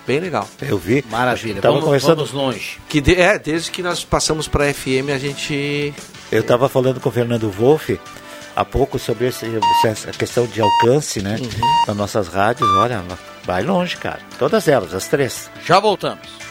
[0.07, 0.47] Bem legal.
[0.61, 1.03] Eu vi.
[1.11, 1.61] Maravilha.
[1.61, 2.25] Tava vamos, conversando...
[2.25, 2.79] vamos longe.
[2.87, 5.93] Que de, é, desde que nós passamos para FM, a gente.
[6.31, 7.99] Eu estava falando com o Fernando Wolff
[8.55, 9.45] há pouco sobre esse,
[9.83, 11.35] essa questão de alcance, né?
[11.37, 11.85] Uhum.
[11.85, 12.69] Das nossas rádios.
[12.77, 13.03] Olha,
[13.43, 14.19] vai longe, cara.
[14.39, 15.49] Todas elas, as três.
[15.65, 16.46] Já voltamos.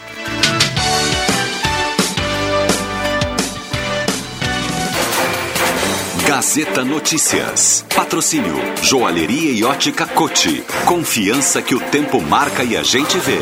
[6.27, 7.85] Gazeta Notícias.
[7.95, 10.61] Patrocínio Joalheria e Ótica Cote.
[10.85, 13.39] Confiança que o tempo marca e a gente vê.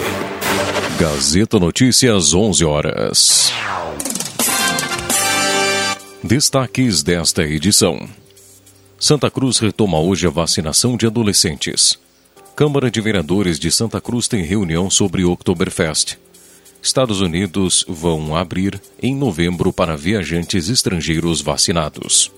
[0.99, 3.51] Gazeta Notícias, 11 horas.
[6.23, 8.07] Destaques desta edição.
[8.99, 11.97] Santa Cruz retoma hoje a vacinação de adolescentes.
[12.55, 16.19] Câmara de Vereadores de Santa Cruz tem reunião sobre Oktoberfest.
[16.83, 22.31] Estados Unidos vão abrir em novembro para viajantes estrangeiros vacinados.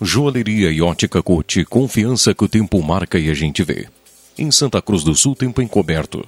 [0.00, 3.88] Joalheria e ótica Cote, confiança que o tempo marca e a gente vê.
[4.36, 6.22] Em Santa Cruz do Sul, tempo encoberto.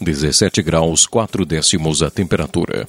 [0.00, 2.88] 17 graus, 4 décimos a temperatura.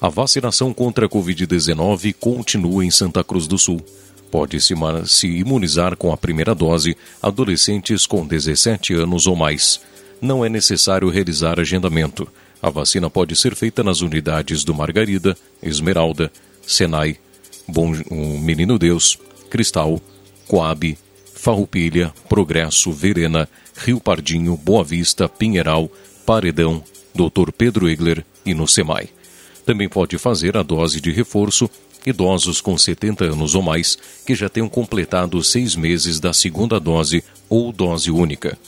[0.00, 3.84] A vacinação contra a Covid-19 continua em Santa Cruz do Sul.
[4.30, 4.74] Pode-se
[5.06, 9.80] se imunizar com a primeira dose adolescentes com 17 anos ou mais.
[10.18, 12.26] Não é necessário realizar agendamento.
[12.62, 16.32] A vacina pode ser feita nas unidades do Margarida, Esmeralda,
[16.66, 17.18] Senai,
[17.66, 19.18] Bom Menino Deus,
[19.50, 20.00] Cristal,
[20.46, 20.96] Coab,
[21.34, 25.90] Farroupilha, Progresso, Verena, Rio Pardinho, Boa Vista, Pinheiral,
[26.24, 26.82] Paredão,
[27.14, 27.52] Dr.
[27.56, 29.08] Pedro Egler e no SEMAI.
[29.64, 31.70] Também pode fazer a dose de reforço
[32.06, 33.96] idosos com 70 anos ou mais
[34.26, 38.58] que já tenham completado seis meses da segunda dose ou dose única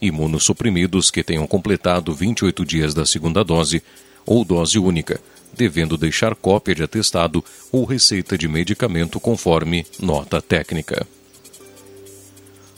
[0.00, 3.82] imunossuprimidos que tenham completado 28 dias da segunda dose
[4.24, 5.20] ou dose única,
[5.56, 11.06] devendo deixar cópia de atestado ou receita de medicamento conforme nota técnica.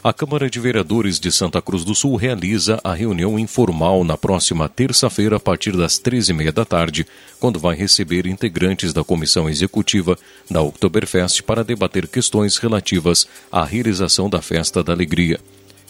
[0.02, 4.68] A Câmara de Vereadores de Santa Cruz do Sul realiza a reunião informal na próxima
[4.68, 7.06] terça-feira a partir das 13h30 da tarde,
[7.40, 10.16] quando vai receber integrantes da comissão executiva
[10.48, 15.40] da Oktoberfest para debater questões relativas à realização da Festa da Alegria.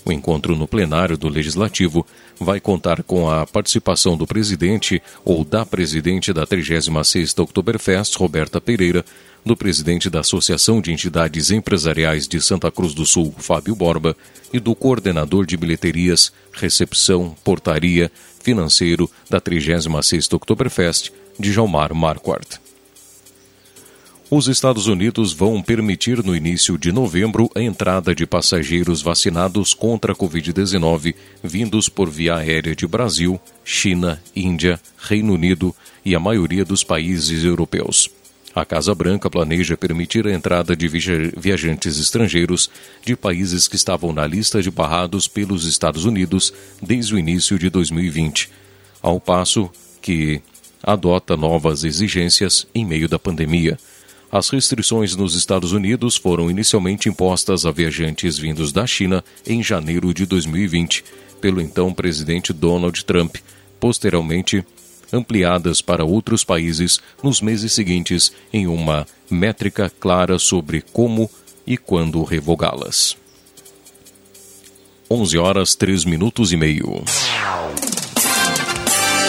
[0.08, 2.06] O encontro no plenário do Legislativo
[2.40, 9.04] vai contar com a participação do presidente ou da presidente da 36ª Oktoberfest, Roberta Pereira,
[9.44, 14.16] do presidente da Associação de Entidades Empresariais de Santa Cruz do Sul, Fábio Borba,
[14.50, 18.10] e do coordenador de bilheterias, recepção, portaria,
[18.42, 22.67] financeiro da 36ª Oktoberfest, Djalmar Marquardt.
[24.30, 30.12] Os Estados Unidos vão permitir no início de novembro a entrada de passageiros vacinados contra
[30.12, 36.62] a Covid-19 vindos por via aérea de Brasil, China, Índia, Reino Unido e a maioria
[36.62, 38.10] dos países europeus.
[38.54, 40.88] A Casa Branca planeja permitir a entrada de
[41.34, 42.70] viajantes estrangeiros
[43.06, 47.70] de países que estavam na lista de barrados pelos Estados Unidos desde o início de
[47.70, 48.50] 2020,
[49.00, 49.70] ao passo
[50.02, 50.42] que
[50.82, 53.78] adota novas exigências em meio da pandemia.
[54.30, 60.12] As restrições nos Estados Unidos foram inicialmente impostas a viajantes vindos da China em janeiro
[60.12, 61.02] de 2020
[61.40, 63.36] pelo então presidente Donald Trump,
[63.80, 64.64] posteriormente
[65.12, 71.30] ampliadas para outros países nos meses seguintes em uma métrica clara sobre como
[71.66, 73.16] e quando revogá-las.
[75.10, 77.02] 11 horas 3 minutos e meio.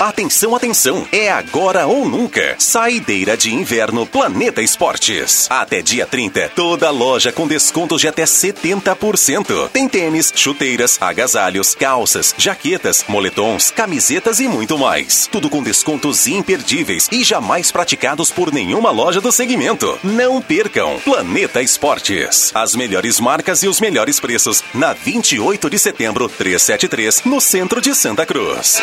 [0.00, 1.06] Atenção, atenção!
[1.12, 2.56] É agora ou nunca.
[2.58, 5.46] Saideira de inverno Planeta Esportes.
[5.48, 9.68] Até dia 30, toda loja com descontos de até 70%.
[9.70, 15.28] Tem tênis, chuteiras, agasalhos, calças, jaquetas, moletons, camisetas e muito mais.
[15.30, 19.96] Tudo com descontos imperdíveis e jamais praticados por nenhuma loja do segmento.
[20.02, 20.98] Não percam!
[21.04, 22.50] Planeta Esportes.
[22.52, 27.94] As melhores marcas e os melhores preços na 28 de setembro 373, no centro de
[27.94, 28.82] Santa Cruz.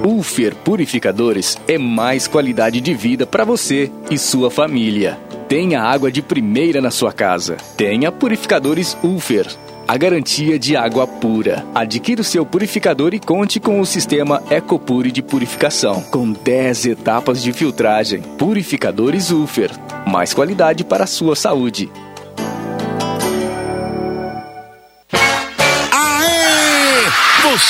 [0.05, 5.17] Ulfer Purificadores é mais qualidade de vida para você e sua família.
[5.51, 7.57] Tenha água de primeira na sua casa.
[7.75, 9.45] Tenha purificadores Ulfer.
[9.85, 11.65] A garantia de água pura.
[11.75, 17.43] Adquira o seu purificador e conte com o sistema Ecopure de purificação, com 10 etapas
[17.43, 18.21] de filtragem.
[18.37, 19.71] Purificadores Ulfer.
[20.07, 21.91] Mais qualidade para a sua saúde.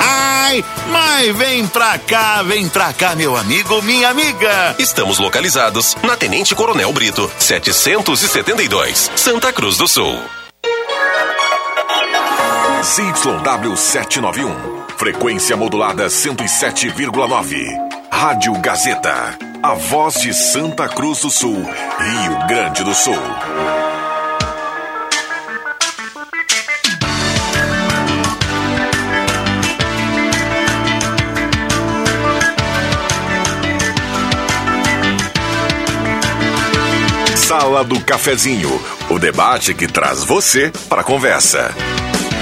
[0.00, 4.74] Ai, mas vem pra cá, vem pra cá, meu amigo, minha amiga.
[4.78, 10.18] Estamos localizados na Tenente Coronel Brito, 772, Santa Cruz do Sul.
[12.82, 17.66] ZYW 791, frequência modulada 107,9.
[18.10, 21.64] Rádio Gazeta, a voz de Santa Cruz do Sul,
[21.98, 23.18] Rio Grande do Sul.
[37.56, 38.68] Sala do Cafezinho,
[39.08, 41.72] o debate que traz você para a conversa.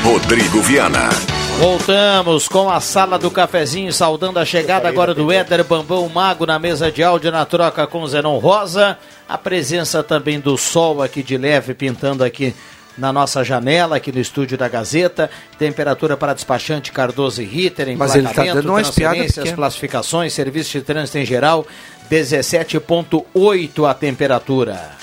[0.03, 1.11] Rodrigo Viana.
[1.59, 6.59] Voltamos com a sala do cafezinho, saudando a chegada agora do Éder Bambão Mago na
[6.59, 8.97] mesa de áudio na troca com Zenon Rosa.
[9.29, 12.55] A presença também do sol aqui de leve pintando aqui
[12.97, 15.31] na nossa janela, aqui no estúdio da Gazeta.
[15.59, 20.83] Temperatura para despachante Cardoso e Ritter, Mas ele tá dando uma transferências, classificações, serviço de
[20.83, 21.67] trânsito em geral,
[22.11, 25.03] 17.8 a temperatura.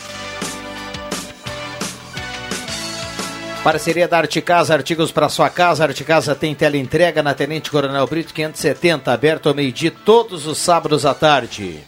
[3.63, 5.83] Parceria da Arte Casa, artigos para sua casa.
[5.83, 10.57] Arte Casa tem tela entrega na Tenente Coronel Brito 570, aberto ao meio-dia todos os
[10.57, 11.79] sábados à tarde.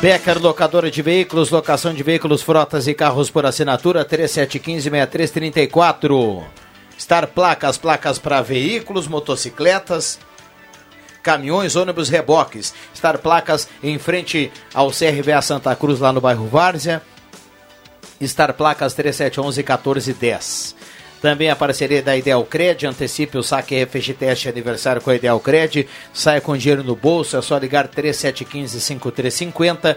[0.00, 6.42] Becker, locadora de veículos, locação de veículos, frotas e carros por assinatura, 3715-6334.
[6.96, 10.18] Star Placas, placas para veículos, motocicletas,
[11.28, 12.72] caminhões, ônibus, reboques.
[12.96, 17.02] Star Placas em frente ao CRVA Santa Cruz, lá no bairro Várzea.
[18.22, 20.74] Star Placas 3711-1410.
[21.20, 25.86] Também a parceria da Ideal Cred, antecipe o saque FGTS aniversário com a Ideal Cred,
[26.14, 29.96] saia com dinheiro no bolso, é só ligar 3715-5350.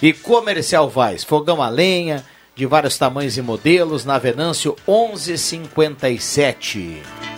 [0.00, 7.31] E Comercial Vaz, fogão a lenha, de vários tamanhos e modelos, na Venâncio 1157.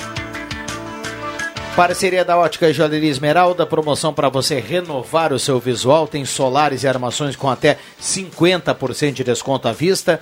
[1.76, 6.88] Parceria da Ótica Joalheria Esmeralda, promoção para você renovar o seu visual, tem solares e
[6.88, 10.20] armações com até 50% de desconto à vista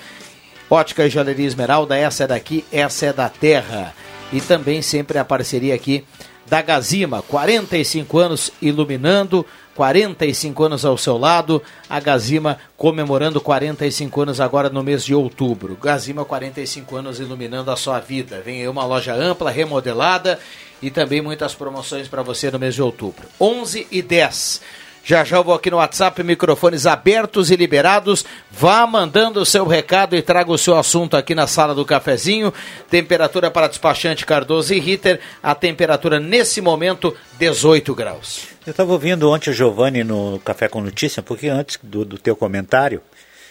[0.71, 3.95] Ótica Joalheria Esmeralda, essa é daqui, essa é da terra.
[4.33, 6.03] E também sempre a parceria aqui
[6.47, 9.45] da Gazima, 45 anos iluminando,
[9.75, 15.77] 45 anos ao seu lado, a Gazima comemorando 45 anos agora no mês de outubro.
[15.77, 18.41] Gazima, 45 anos iluminando a sua vida.
[18.43, 20.39] Vem aí uma loja ampla, remodelada
[20.83, 23.29] e também muitas promoções para você no mês de outubro.
[23.41, 24.61] 11 e 10.
[25.05, 28.25] Já já eu vou aqui no WhatsApp, microfones abertos e liberados.
[28.51, 32.55] Vá mandando o seu recado e traga o seu assunto aqui na sala do cafezinho.
[32.89, 35.19] Temperatura para despachante Cardoso e Ritter.
[35.43, 38.47] A temperatura nesse momento, 18 graus.
[38.65, 42.37] Eu estava ouvindo ontem o Giovanni no Café com Notícia, pouquinho antes do, do teu
[42.37, 43.03] comentário.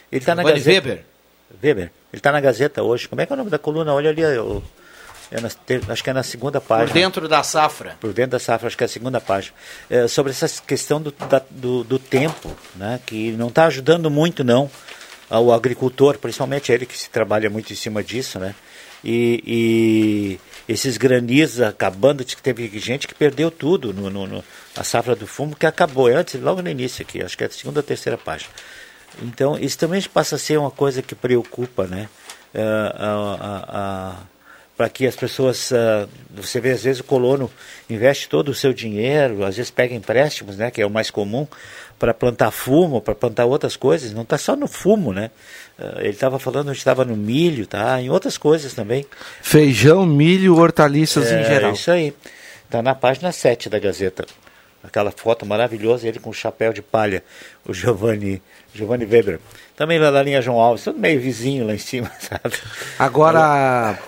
[0.10, 0.70] Ele está na Gazeta.
[0.70, 1.06] Weber.
[1.62, 1.84] Weber.
[1.84, 3.10] Ele está na Gazeta hoje.
[3.10, 3.94] Como é que é o nome da coluna?
[3.94, 4.64] Olha ali, eu
[5.32, 5.50] é na,
[5.94, 6.88] acho que é na segunda página.
[6.88, 7.96] Por dentro da safra.
[8.02, 9.56] Por dentro da safra, acho que é a segunda página.
[9.90, 14.44] É, sobre essa questão do, da, do, do, tempo, né, que não está ajudando muito,
[14.44, 14.70] não,
[15.30, 18.54] ao agricultor, principalmente ele que se trabalha muito em cima disso, né?
[19.04, 19.42] E,
[20.68, 24.44] e esses granizos acabando, teve gente que perdeu tudo no, no, no,
[24.76, 27.50] a safra do fumo, que acabou antes, logo no início aqui, acho que é a
[27.50, 28.52] segunda ou terceira página.
[29.22, 32.10] Então, isso também passa a ser uma coisa que preocupa, né?
[32.54, 32.60] Uh,
[33.00, 34.31] a, a
[34.82, 37.52] para que as pessoas, uh, você vê às vezes o colono
[37.88, 41.46] investe todo o seu dinheiro, às vezes pega empréstimos, né, que é o mais comum,
[42.00, 45.30] para plantar fumo, para plantar outras coisas, não está só no fumo, né?
[45.78, 48.02] Uh, ele estava falando, estava no milho, tá?
[48.02, 49.06] Em outras coisas também.
[49.44, 51.74] Feijão, milho, hortaliças é, em geral.
[51.74, 52.12] Isso aí.
[52.66, 54.26] Está na página 7 da Gazeta.
[54.84, 57.24] Aquela foto maravilhosa, ele com o chapéu de palha,
[57.64, 58.42] o Giovanni,
[58.74, 59.40] Giovanni Weber.
[59.76, 62.58] Também lá da linha João Alves, tudo meio vizinho lá em cima, sabe?
[62.98, 64.00] Agora,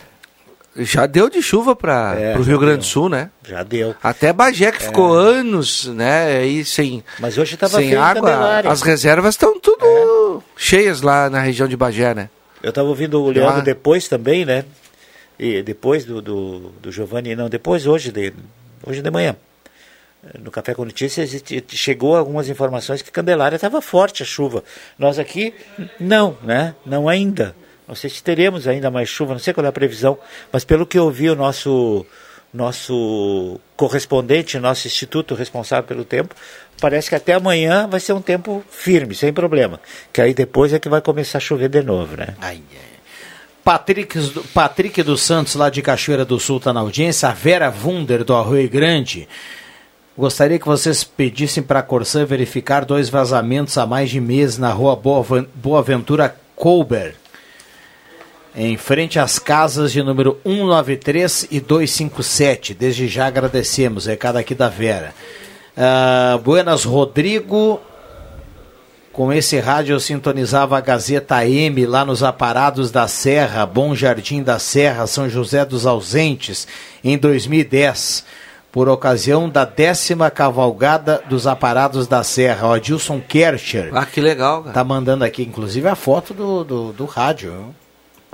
[0.78, 3.30] já deu de chuva para é, o Rio Grande do Sul, né?
[3.48, 3.96] Já deu.
[4.02, 4.88] Até Bagé que é.
[4.88, 8.60] ficou anos, né, aí sem Mas hoje estava sem água.
[8.60, 10.42] As reservas estão tudo é.
[10.56, 12.30] cheias lá na região de Bagé, né?
[12.62, 13.62] Eu estava ouvindo o Leandro ah.
[13.62, 14.66] depois também, né?
[15.38, 18.34] E depois do, do, do Giovanni, não, depois hoje de,
[18.86, 19.36] hoje de manhã.
[20.40, 21.30] No Café com Notícias
[21.68, 24.64] chegou algumas informações que Candelária estava forte a chuva.
[24.98, 25.54] Nós aqui,
[26.00, 26.74] não, né?
[26.86, 27.54] Não ainda.
[27.88, 30.18] Não sei se teremos ainda mais chuva, não sei qual é a previsão,
[30.52, 32.06] mas pelo que eu vi, o nosso,
[32.54, 36.34] nosso correspondente, nosso instituto responsável pelo tempo,
[36.80, 39.80] parece que até amanhã vai ser um tempo firme, sem problema.
[40.14, 42.36] Que aí depois é que vai começar a chover de novo, né?
[42.40, 42.94] Ai, ai.
[43.64, 44.20] Patrick,
[44.54, 47.30] Patrick dos Santos, lá de Cachoeira do Sul, está na audiência.
[47.30, 49.28] A Vera Wunder, do Arroio Grande.
[50.18, 54.70] Gostaria que vocês pedissem para a Corsã verificar dois vazamentos há mais de mês na
[54.70, 57.23] rua Boa, Ventura Colbert
[58.56, 62.74] em frente às casas de número 193 e 257.
[62.74, 65.14] Desde já agradecemos, recado aqui da Vera.
[65.76, 67.82] Uh, Buenas Rodrigo,
[69.12, 74.44] com esse rádio eu sintonizava a Gazeta M lá nos aparados da Serra, Bom Jardim
[74.44, 76.68] da Serra, São José dos Ausentes,
[77.04, 78.24] em 2010,
[78.72, 82.68] por ocasião da décima cavalgada dos aparados da Serra.
[82.68, 83.90] O Adilson Kercher.
[83.94, 84.74] Ah, que legal, cara.
[84.74, 87.74] Tá mandando aqui, inclusive, a foto do, do, do rádio.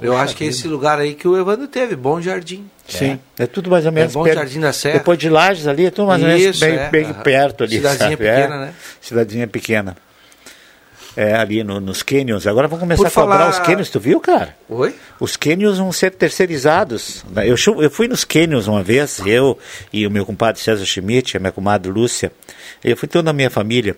[0.01, 2.69] Eu acho que é esse lugar aí que o Evandro teve, Bom Jardim.
[2.87, 4.11] Sim, é, é tudo mais ou menos.
[4.11, 4.97] É Bom perto, Jardim da Serra.
[4.97, 6.89] Depois de Lages ali, é tudo mais ou menos bem, é.
[6.89, 7.75] bem perto ali.
[7.75, 8.17] Cidadezinha sabe?
[8.17, 8.59] pequena, é.
[8.59, 8.73] né?
[9.01, 9.97] Cidadezinha pequena.
[11.15, 12.47] É, ali no, nos canyons.
[12.47, 13.37] Agora vão começar Por a falar...
[13.37, 14.55] cobrar os canyons, tu viu, cara?
[14.69, 14.95] Oi?
[15.19, 17.25] Os canyons vão ser terceirizados.
[17.37, 19.57] Eu, eu fui nos canyons uma vez, eu
[19.91, 22.31] e o meu compadre César Schmidt, a minha comadre Lúcia.
[22.83, 23.97] Eu fui toda a minha família.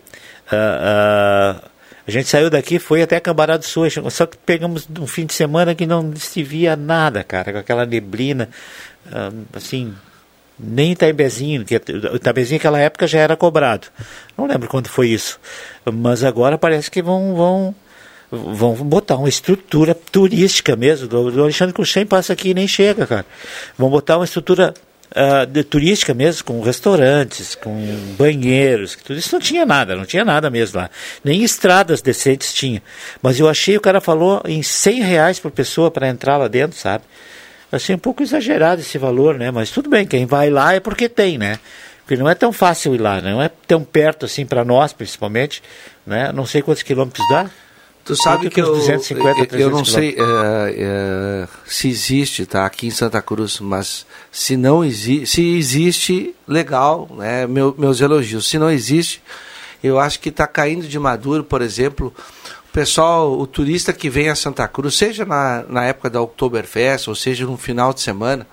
[0.51, 1.70] Uh, uh,
[2.07, 5.33] a gente saiu daqui, foi até Cambará do Sul, só que pegamos um fim de
[5.33, 8.49] semana que não se via nada, cara, com aquela neblina,
[9.11, 9.93] ah, assim,
[10.59, 13.87] nem Itabezinho, que Itabezinho naquela época já era cobrado.
[14.37, 15.39] Não lembro quando foi isso,
[15.91, 17.75] mas agora parece que vão vão
[18.31, 21.09] vão botar uma estrutura turística mesmo.
[21.13, 23.25] O Alexandre Cruxem passa aqui e nem chega, cara.
[23.77, 24.73] Vão botar uma estrutura
[25.11, 27.73] uh, de turística mesmo, com restaurantes, com
[28.17, 30.89] banheiros, tudo isso não tinha nada, não tinha nada mesmo lá.
[31.23, 32.81] Nem estradas decentes tinha.
[33.21, 36.77] Mas eu achei, o cara falou em 100 reais por pessoa para entrar lá dentro,
[36.77, 37.03] sabe?
[37.71, 39.49] Achei um pouco exagerado esse valor, né?
[39.49, 41.57] Mas tudo bem, quem vai lá é porque tem, né?
[41.99, 45.63] Porque não é tão fácil ir lá, não é tão perto assim para nós, principalmente,
[46.05, 46.31] né?
[46.33, 47.49] Não sei quantos quilômetros dá.
[48.11, 52.85] Tu sabe que, que eu, 250, eu não sei é, é, se existe, tá, aqui
[52.85, 58.49] em Santa Cruz, mas se não existe, se existe, legal, né, meu, meus elogios.
[58.49, 59.23] Se não existe,
[59.81, 62.13] eu acho que está caindo de maduro, por exemplo,
[62.69, 67.07] o pessoal, o turista que vem a Santa Cruz, seja na, na época da Oktoberfest,
[67.07, 68.45] ou seja no final de semana,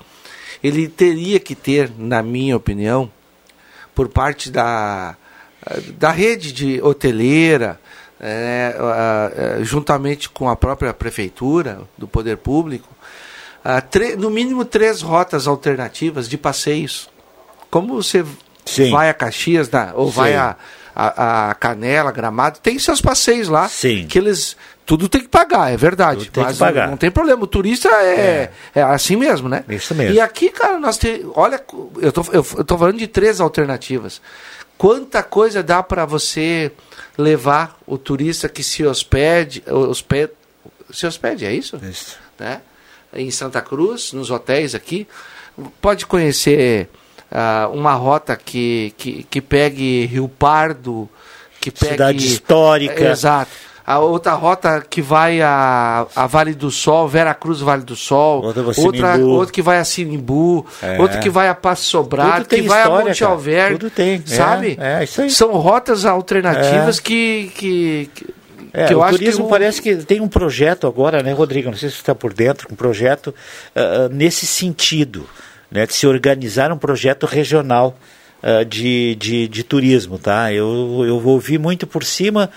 [0.63, 3.11] ele teria que ter, na minha opinião,
[3.93, 5.17] por parte da,
[5.99, 7.81] da rede de hoteleira,
[8.21, 8.75] é,
[9.61, 12.89] uh, juntamente com a própria prefeitura, do poder público,
[14.19, 17.09] no mínimo três rotas alternativas de passeios.
[17.71, 18.25] Como você
[18.65, 18.91] Sim.
[18.91, 20.17] vai a Caxias na, ou Sim.
[20.17, 20.57] vai a,
[20.95, 23.69] a, a, Canela, Gramado, tem seus passeios lá.
[23.69, 24.07] Sim.
[24.09, 24.57] Que eles.
[24.85, 26.21] Tudo tem que pagar, é verdade.
[26.21, 26.89] Mas tem que pagar.
[26.89, 27.45] não tem problema.
[27.45, 28.81] O turista é, é.
[28.81, 29.63] é assim mesmo, né?
[29.69, 30.15] Isso mesmo.
[30.15, 31.31] E aqui, cara, nós temos.
[31.35, 31.63] Olha,
[32.01, 34.23] eu tô, eu, eu tô falando de três alternativas.
[34.79, 36.71] Quanta coisa dá para você
[37.19, 40.33] levar o turista que se hospede, hospede
[40.91, 41.77] se hospede, é isso?
[41.83, 42.17] Isso.
[42.39, 42.63] Né?
[43.13, 45.07] Em Santa Cruz, nos hotéis aqui,
[45.81, 46.89] pode conhecer
[47.31, 51.09] uh, uma rota que, que, que pegue Rio Pardo,
[51.61, 51.93] que pegue...
[51.93, 53.11] Cidade histórica.
[53.11, 53.51] exato
[53.89, 58.45] a outra rota que vai a, a Vale do Sol, Vera Cruz Vale do Sol,
[58.45, 61.01] outra, outra, outra que vai a Sinimbu, é.
[61.01, 64.77] outra que vai a Passo Sobrado, que vai história, a Monte Alverne, tudo tem, sabe?
[64.79, 65.31] É, é isso aí.
[65.31, 67.03] São rotas alternativas é.
[67.03, 68.27] que, que, que
[68.75, 71.71] é, o turismo que parece que tem um projeto agora, né, Rodrigo?
[71.71, 75.27] Não sei se você está por dentro, um projeto uh, nesse sentido,
[75.71, 77.97] né, de se organizar um projeto regional
[78.43, 80.53] uh, de, de, de, turismo, tá?
[80.53, 82.51] Eu, eu ouvi muito por cima,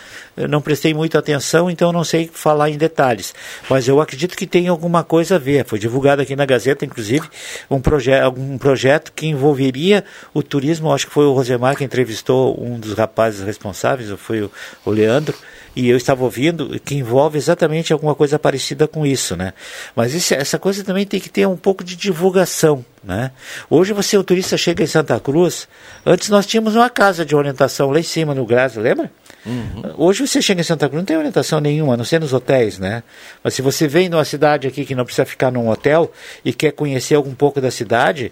[0.50, 3.34] não prestei muita atenção, então não sei falar em detalhes.
[3.70, 5.66] Mas eu acredito que tem alguma coisa a ver.
[5.66, 7.28] Foi divulgado aqui na Gazeta, inclusive,
[7.70, 10.04] um, proje um projeto que envolveria
[10.34, 10.92] o turismo.
[10.94, 14.52] Acho que foi o Rosemar que entrevistou um dos rapazes responsáveis, ou foi o,
[14.86, 15.36] o Leandro
[15.76, 19.54] e eu estava ouvindo que envolve exatamente alguma coisa parecida com isso, né?
[19.96, 23.32] Mas isso, essa coisa também tem que ter um pouco de divulgação, né?
[23.70, 25.68] Hoje você, o turista chega em Santa Cruz,
[26.06, 29.10] antes nós tínhamos uma casa de orientação lá em cima no Graz, lembra?
[29.46, 29.94] Uhum.
[29.98, 32.78] Hoje você chega em Santa Cruz, não tem orientação nenhuma, a não ser nos hotéis,
[32.78, 33.02] né?
[33.44, 36.12] Mas se você vem numa cidade aqui que não precisa ficar num hotel
[36.44, 38.32] e quer conhecer algum pouco da cidade,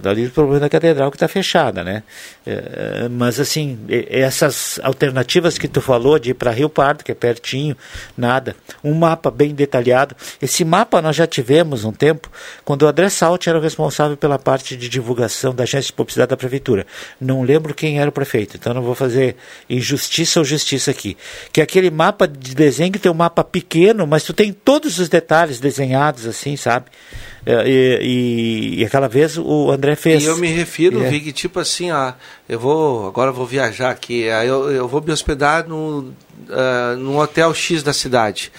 [0.00, 2.02] dali o problema da catedral que está fechada, né?
[2.46, 7.14] É, mas assim, essas alternativas que tu falou de ir para Rio Pardo, que é
[7.14, 7.76] pertinho,
[8.16, 8.56] nada.
[8.82, 10.16] Um mapa bem detalhado.
[10.40, 12.30] Esse mapa nós já tivemos um tempo,
[12.64, 16.30] quando o André Salti era o responsável pela parte de divulgação da agência de publicidade
[16.30, 16.86] da prefeitura.
[17.20, 19.36] Não lembro quem era o prefeito, então não vou fazer
[19.68, 21.16] injustiça ou justiça aqui.
[21.52, 24.98] Que é aquele mapa de desenho que tem um mapa pequeno, mas tu tem todos
[24.98, 26.86] os detalhes desenhados assim, sabe?
[27.48, 30.24] É, e, e, e, aquela vez o André fez.
[30.24, 31.08] E eu me refiro, é.
[31.08, 32.12] Vig, tipo assim, ó,
[32.48, 36.12] eu vou, agora eu vou viajar aqui, aí eu, eu vou me hospedar no,
[36.48, 38.50] uh, num hotel X da cidade.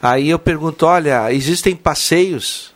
[0.00, 2.72] Aí eu pergunto, olha, existem passeios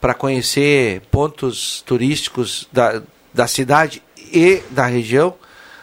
[0.00, 3.00] para conhecer pontos turísticos da,
[3.32, 4.02] da cidade
[4.32, 5.34] e da região?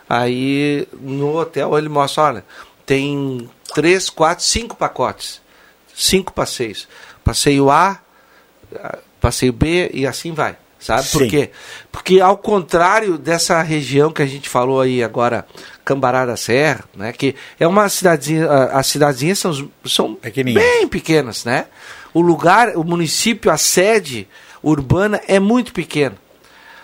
[0.10, 2.46] Aí no hotel ele mostra, olha,
[2.86, 5.42] tem três, quatro, cinco pacotes,
[5.96, 6.86] cinco passeios.
[7.24, 8.03] Passeio A,
[9.20, 10.58] passeio B e assim vai.
[10.84, 11.18] Sabe Sim.
[11.18, 11.50] por quê?
[11.90, 15.48] Porque ao contrário dessa região que a gente falou aí agora,
[15.86, 21.68] Cambará da Serra, né, que é uma cidadezinha, as cidadezinhas são, são bem pequenas, né?
[22.14, 24.28] O lugar, o município, a sede
[24.62, 26.16] urbana é muito pequena.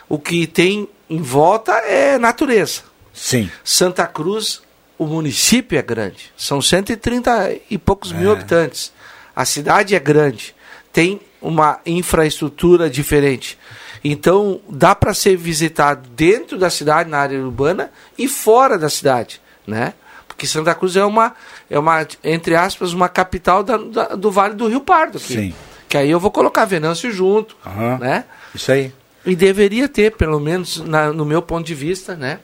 [0.08, 2.84] O que tem em volta é natureza.
[3.14, 3.52] Sim.
[3.66, 4.62] Santa Cruz,
[4.98, 6.32] o município é grande.
[6.38, 8.16] São 130 e poucos é.
[8.16, 8.94] mil habitantes.
[9.36, 10.56] A cidade é grande.
[10.92, 13.58] Tem uma infraestrutura diferente.
[14.04, 19.42] Então, dá para ser visitado dentro da cidade, na área urbana, e fora da cidade,
[19.68, 19.94] né?
[20.28, 21.34] Porque Santa Cruz é uma,
[21.70, 25.34] é uma entre aspas, uma capital da, da, do Vale do Rio Pardo aqui.
[25.34, 25.54] Sim.
[25.88, 27.98] Que aí eu vou colocar Venâncio junto, uhum.
[27.98, 28.24] né?
[28.56, 28.94] Isso aí.
[29.26, 32.40] E deveria ter, pelo menos na, no meu ponto de vista, né?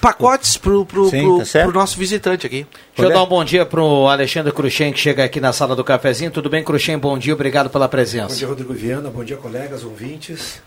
[0.00, 2.66] Pacotes pro, pro, Sim, pro, tá pro, nosso visitante aqui.
[2.94, 5.84] Deixa eu dar um bom dia pro Alexandre Cruxem, que chega aqui na sala do
[5.84, 6.30] cafezinho.
[6.30, 6.98] Tudo bem, Cruxem?
[6.98, 8.28] Bom dia, obrigado pela presença.
[8.28, 9.10] Bom dia, Rodrigo Viana.
[9.10, 10.60] Bom dia, colegas, ouvintes.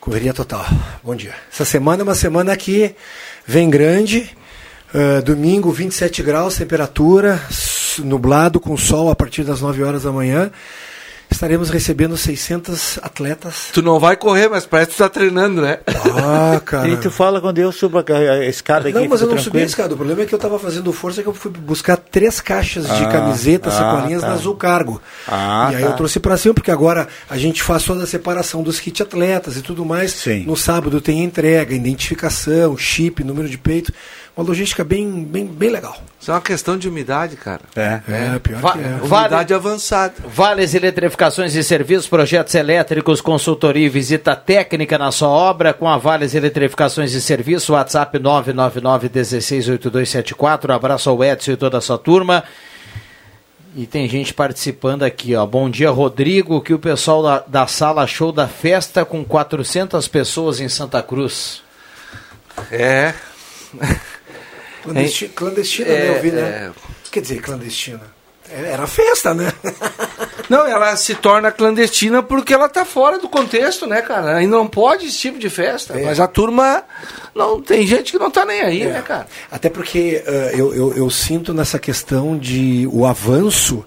[0.00, 0.64] Correria total.
[1.02, 1.34] Bom dia.
[1.52, 2.94] Essa semana é uma semana que
[3.46, 4.30] vem grande.
[4.94, 7.42] Uh, domingo, 27 graus, temperatura,
[7.98, 10.50] nublado com sol a partir das 9 horas da manhã.
[11.30, 13.68] Estaremos recebendo 600 atletas.
[13.72, 15.78] Tu não vai correr, mas parece que tu tá treinando, né?
[15.86, 16.88] Ah, cara.
[16.88, 18.98] E tu fala quando eu subo a, escada aqui.
[18.98, 19.42] Não, mas eu não tranquilo.
[19.42, 19.94] subi a escada.
[19.94, 23.04] O problema é que eu estava fazendo força que eu fui buscar três caixas de
[23.04, 24.28] Ah, camisetas, ah, sacolinhas tá.
[24.28, 25.00] na Azul Cargo.
[25.26, 25.88] Ah, e aí tá.
[25.90, 29.56] eu trouxe para cima, porque agora a gente faz toda a separação dos kit atletas
[29.56, 30.24] e tudo mais.
[30.46, 33.92] No sábado tem entrega, identificação, chip, número de peito.
[34.38, 36.00] Uma logística bem, bem, bem legal.
[36.20, 37.62] Isso é uma questão de umidade, cara.
[37.74, 39.00] É, é pior Va- que é.
[39.02, 40.14] Umidade avançada.
[40.28, 45.98] Vales Eletrificações e Serviços, projetos elétricos, consultoria e visita técnica na sua obra com a
[45.98, 50.70] Vales Eletrificações e Serviços, WhatsApp 999-168274.
[50.72, 52.44] Abraço ao Edson e toda a sua turma.
[53.74, 55.44] E tem gente participando aqui, ó.
[55.44, 56.58] Bom dia, Rodrigo.
[56.58, 61.02] O que o pessoal da, da sala achou da festa com 400 pessoas em Santa
[61.02, 61.60] Cruz?
[62.70, 63.12] É.
[64.92, 66.16] Clandesti- Clandestina, É, né?
[66.18, 66.40] Eu vi, né?
[66.40, 66.70] é.
[67.10, 68.00] Quer dizer, clandestina.
[68.50, 69.52] É, Era festa, né?
[70.48, 74.42] Não, ela se torna clandestina porque ela tá fora do contexto, né, cara?
[74.42, 75.98] E não pode esse tipo de festa.
[75.98, 76.04] É.
[76.04, 76.82] Mas a turma.
[77.34, 79.26] não Tem gente que não tá nem aí, né, cara?
[79.50, 83.84] Até porque eh, eu, eu, eu sinto nessa questão de o avanço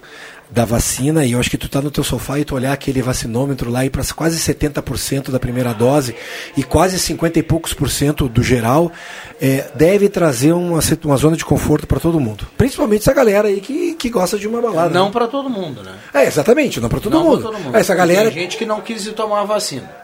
[0.52, 3.00] da vacina, e eu acho que tu tá no teu sofá e tu olhar aquele
[3.00, 6.14] vacinômetro lá e para quase 70% da primeira dose
[6.56, 8.92] e quase 50 e poucos por cento do geral,
[9.40, 12.46] eh, deve trazer uma, uma zona de conforto para todo mundo.
[12.58, 14.92] Principalmente essa galera aí que, que gosta de uma balada.
[14.92, 15.12] Não né?
[15.12, 15.92] para todo mundo, né?
[16.12, 17.42] É, exatamente, não para todo, mundo.
[17.42, 17.76] todo mundo.
[17.76, 18.30] Essa galera.
[18.30, 20.01] Tem gente que não quis tomar a vacina.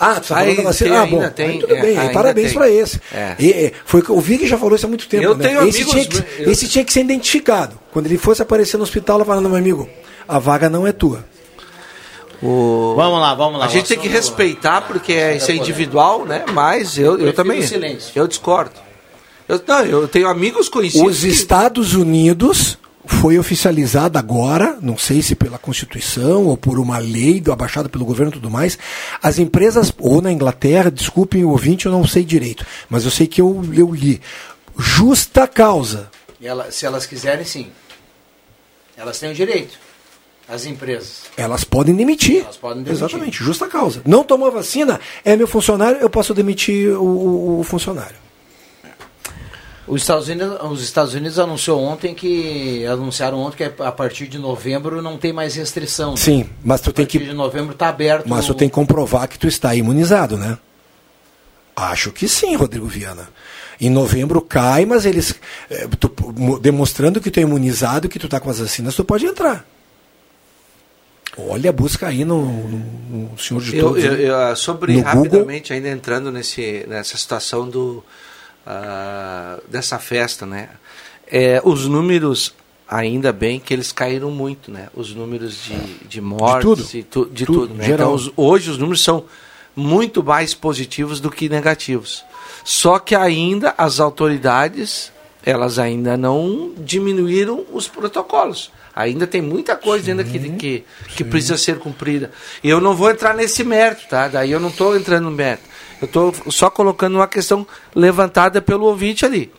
[0.00, 1.02] Ah, tu tá falando da vacina?
[1.02, 2.98] ah, bom, tem, aí tudo é, bem, aí parabéns para esse.
[3.12, 3.36] É.
[3.38, 5.22] E, foi, o que- o Vig já falou isso há muito tempo.
[5.22, 5.46] Eu né?
[5.46, 7.78] tenho esse, amigos- tinha que, eu- esse tinha que ser identificado.
[7.92, 9.86] Quando ele fosse aparecer no hospital, ela falando, meu amigo,
[10.26, 11.22] a vaga não é tua.
[12.42, 13.66] Vamos lá, vamos lá.
[13.66, 16.44] A gente tem que respeitar porque é, isso é individual, né?
[16.54, 17.58] Mas eu, eu prefiro também.
[17.60, 18.12] o silêncio.
[18.14, 18.72] Eu discordo.
[19.46, 21.16] Eu, não, eu tenho amigos conhecidos.
[21.16, 26.98] Os que- Estados Unidos foi oficializado agora, não sei se pela Constituição ou por uma
[26.98, 28.78] lei do abaixada pelo governo e tudo mais,
[29.22, 33.26] as empresas, ou na Inglaterra, desculpem o ouvinte, eu não sei direito, mas eu sei
[33.26, 34.20] que eu, eu li.
[34.78, 36.10] Justa causa.
[36.42, 37.68] Ela- se elas quiserem, sim.
[38.96, 39.78] Elas têm o direito.
[40.48, 41.22] As empresas.
[41.36, 42.42] Elas podem demitir.
[42.42, 43.04] Elas podem demitir.
[43.06, 44.02] Exatamente, justa causa.
[44.04, 48.16] Não tomou vacina, é meu funcionário, eu posso demitir o- o funcionário.
[49.90, 54.38] Os Estados, Unidos, os Estados Unidos anunciou ontem que anunciaram ontem que a partir de
[54.38, 56.12] novembro não tem mais restrição.
[56.12, 56.16] né?
[56.16, 58.26] Sim, mas tu A tem partir que de novembro está aberto.
[58.28, 60.56] Mas tu o- tem que comprovar que tu está imunizado, né?
[61.74, 63.28] Acho que sim, Rodrigo Viana.
[63.80, 65.34] Em novembro cai, mas eles
[65.70, 69.04] eh, tu- mo- demonstrando que tu é imunizado, que tu está com as vacinas, tu
[69.04, 69.64] pode entrar.
[71.38, 74.04] Olha, busca aí no, no- no senhor de Eu, todos.
[74.04, 75.22] eu- eu, sobre No Google.
[75.22, 78.04] rapidamente, ainda entrando nesse, nessa situação do,
[78.66, 80.68] ah, dessa festa, né?
[81.26, 82.54] É, os números,
[82.88, 84.88] ainda bem que eles caíram muito, né?
[84.94, 85.76] Os números de,
[86.08, 86.88] de mortes, tudo.
[86.94, 87.74] e tu- de Tudo, tudo.
[87.74, 87.88] né?
[87.90, 89.24] Então, os- hoje os números são
[89.76, 92.24] muito mais positivos do que negativos.
[92.64, 95.12] Só que ainda as autoridades,
[95.44, 98.70] elas ainda não diminuíram os protocolos.
[98.94, 100.84] Ainda tem muita coisa ainda que, que,
[101.16, 102.32] que precisa ser cumprida.
[102.62, 104.26] E eu não vou entrar nesse mérito, tá?
[104.28, 105.62] Daí eu não estou entrando no mérito.
[106.00, 109.52] Eu estou só colocando uma questão levantada pelo ouvinte ali.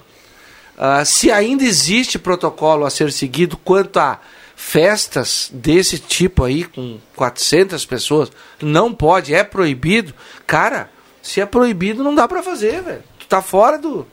[0.78, 4.20] Ah, se ainda existe protocolo a ser seguido quanto a
[4.56, 8.32] festas desse tipo aí, com 400 pessoas,
[8.62, 10.14] não pode, é proibido.
[10.48, 10.90] Cara,
[11.22, 13.04] se é proibido, não dá pra fazer, velho.
[13.20, 14.08] Tu tá fora do.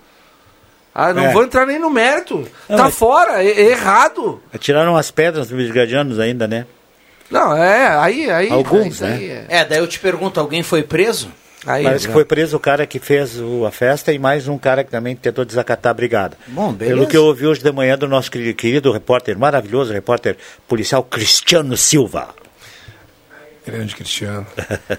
[0.95, 1.33] Ah, não É.
[1.33, 2.47] vou entrar nem no mérito.
[2.69, 4.43] Não, tá mas- fora, é, é errado.
[4.59, 6.67] Tiraram as pedras dos brigadianos ainda, né?
[7.31, 8.31] Não, é, aí.
[8.31, 9.47] aí Alguns, isso aí né?
[9.49, 11.31] é- É, daí eu te pergunto, alguém foi preso?
[11.67, 12.15] Aí, Parece que né?
[12.15, 15.17] foi preso o cara que fez o- a festa e mais um cara que também
[15.17, 16.37] tentou desacatar a brigada.
[16.47, 16.97] Bom, beleza.
[16.97, 20.37] Pelo que eu ouvi hoje de manhã do nosso querido, querido repórter, maravilhoso repórter
[20.69, 22.29] policial Cristiano Silva.
[23.67, 24.47] Grande Cristiano.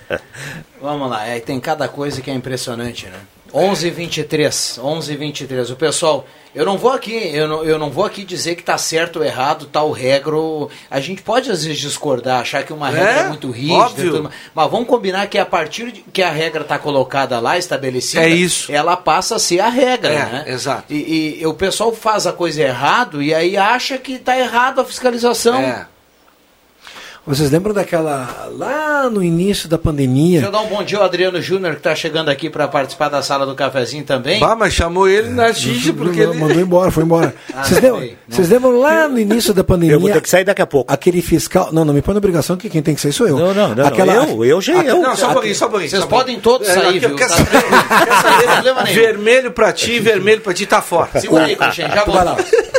[0.81, 3.19] Vamos lá, é, tem cada coisa que é impressionante, né?
[3.53, 5.71] 11:23, 11:23.
[5.71, 8.77] O pessoal, eu não vou aqui, eu não, eu não vou aqui dizer que tá
[8.77, 10.35] certo ou errado, tal regra.
[10.89, 14.31] A gente pode às vezes discordar, achar que uma É, regra é muito rígida, tudo
[14.53, 18.29] mas vamos combinar que a partir de que a regra tá colocada lá, estabelecida, É
[18.29, 18.71] isso.
[18.71, 20.43] ela passa a ser a regra, É, né?
[20.47, 20.91] exato.
[20.93, 24.85] E, e o pessoal faz a coisa errado e aí acha que tá errado a
[24.85, 25.55] fiscalização.
[25.59, 25.87] É.
[27.27, 28.49] Vocês lembram daquela.
[28.57, 30.39] lá no início da pandemia?
[30.41, 33.09] Deixa eu dar um bom dia ao Adriano Júnior, que está chegando aqui para participar
[33.09, 34.39] da sala do cafezinho também.
[34.39, 36.39] Bah, mas chamou ele na xixi porque Não, ele.
[36.39, 37.33] Mandou embora, foi embora.
[37.53, 38.35] Ah, Vocês não lembram, sei, não.
[38.35, 39.95] vocês lembram lá no início da pandemia?
[39.95, 40.91] Eu vou ter que sair daqui a pouco.
[40.91, 41.69] Aquele fiscal.
[41.73, 43.37] Não, não me põe na obrigação que quem tem que sair sou eu.
[43.37, 45.01] Não, não, não, Aquela, eu, eu já eu.
[45.01, 45.89] Não, só um pouquinho, só um pouquinho.
[45.91, 47.15] Vocês podem todos É, sair, viu?
[47.15, 47.49] quer Tá saber?
[47.51, 48.93] Quer saber?
[48.93, 51.19] Vermelho pra ti, vermelho pra ti, tá fora.
[51.19, 52.35] Segura aí, Cruxem, já Vai lá.
[52.35, 52.78] volto.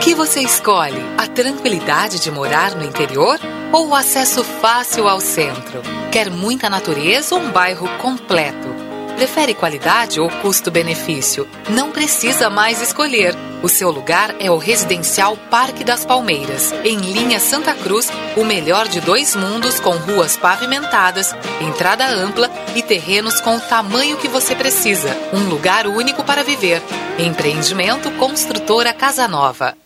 [0.00, 0.98] Que você escolhe?
[1.18, 3.38] A tranquilidade de morar no interior
[3.70, 5.82] ou o acesso fácil ao centro?
[6.10, 8.68] Quer muita natureza ou um bairro completo?
[9.16, 11.46] Prefere qualidade ou custo-benefício?
[11.68, 13.36] Não precisa mais escolher.
[13.62, 18.88] O seu lugar é o Residencial Parque das Palmeiras, em linha Santa Cruz, o melhor
[18.88, 24.54] de dois mundos com ruas pavimentadas, entrada ampla e terrenos com o tamanho que você
[24.54, 25.14] precisa.
[25.34, 26.82] Um lugar único para viver.
[27.18, 29.76] Empreendimento Construtora Casa Nova.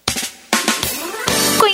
[1.65, 1.74] Foi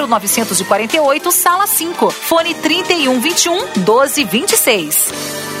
[0.01, 2.09] Deodoro 948, sala 5.
[2.11, 5.60] Fone 3121 1226.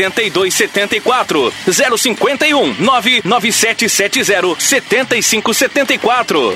[0.09, 6.55] 8274 051 99770 7574.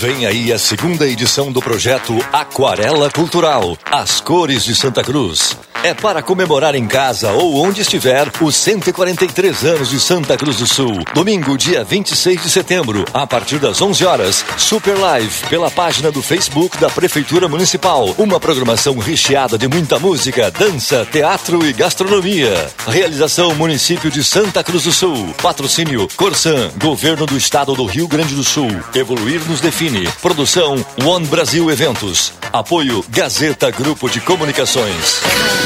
[0.00, 5.54] Vem aí a segunda edição do projeto Aquarela Cultural, As Cores de Santa Cruz.
[5.82, 10.66] É para comemorar em casa ou onde estiver os 143 anos de Santa Cruz do
[10.66, 11.02] Sul.
[11.14, 16.20] Domingo, dia 26 de setembro, a partir das 11 horas, Super Live pela página do
[16.20, 18.14] Facebook da Prefeitura Municipal.
[18.18, 22.70] Uma programação recheada de muita música, dança, teatro e gastronomia.
[22.86, 25.34] Realização Município de Santa Cruz do Sul.
[25.42, 28.70] Patrocínio Corsan, Governo do Estado do Rio Grande do Sul.
[28.94, 30.06] Evoluir nos define.
[30.20, 32.34] Produção One Brasil Eventos.
[32.52, 35.22] Apoio Gazeta Grupo de Comunicações.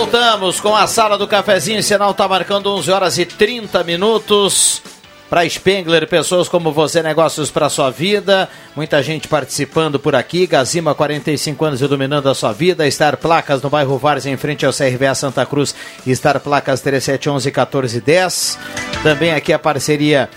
[0.00, 1.78] Voltamos com a sala do cafezinho.
[1.78, 4.80] O sinal está marcando 11 horas e 30 minutos.
[5.28, 8.48] Para Spengler, pessoas como você, negócios para sua vida.
[8.74, 10.46] Muita gente participando por aqui.
[10.46, 12.90] Gazima, 45 anos iluminando a sua vida.
[12.90, 15.74] Star Placas no bairro Vars, em frente ao CRVA Santa Cruz.
[16.08, 18.58] Star Placas 3711 1410.
[19.02, 20.30] Também aqui a parceria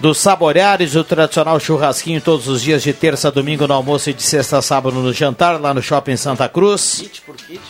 [0.00, 4.14] do Saboreares, o tradicional churrasquinho todos os dias de terça a domingo no almoço e
[4.14, 7.00] de sexta a sábado no jantar, lá no Shopping Santa Cruz.
[7.02, 7.60] Kit por kit.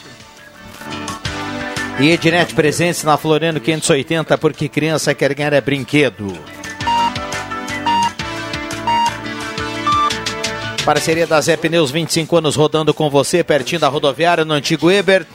[2.00, 6.36] E Ednet Presentes na Floriano 580, porque criança quer ganhar é brinquedo.
[10.84, 15.26] Parceria da Zé Pneus, 25 anos rodando com você, pertinho da rodoviária, no antigo Eber.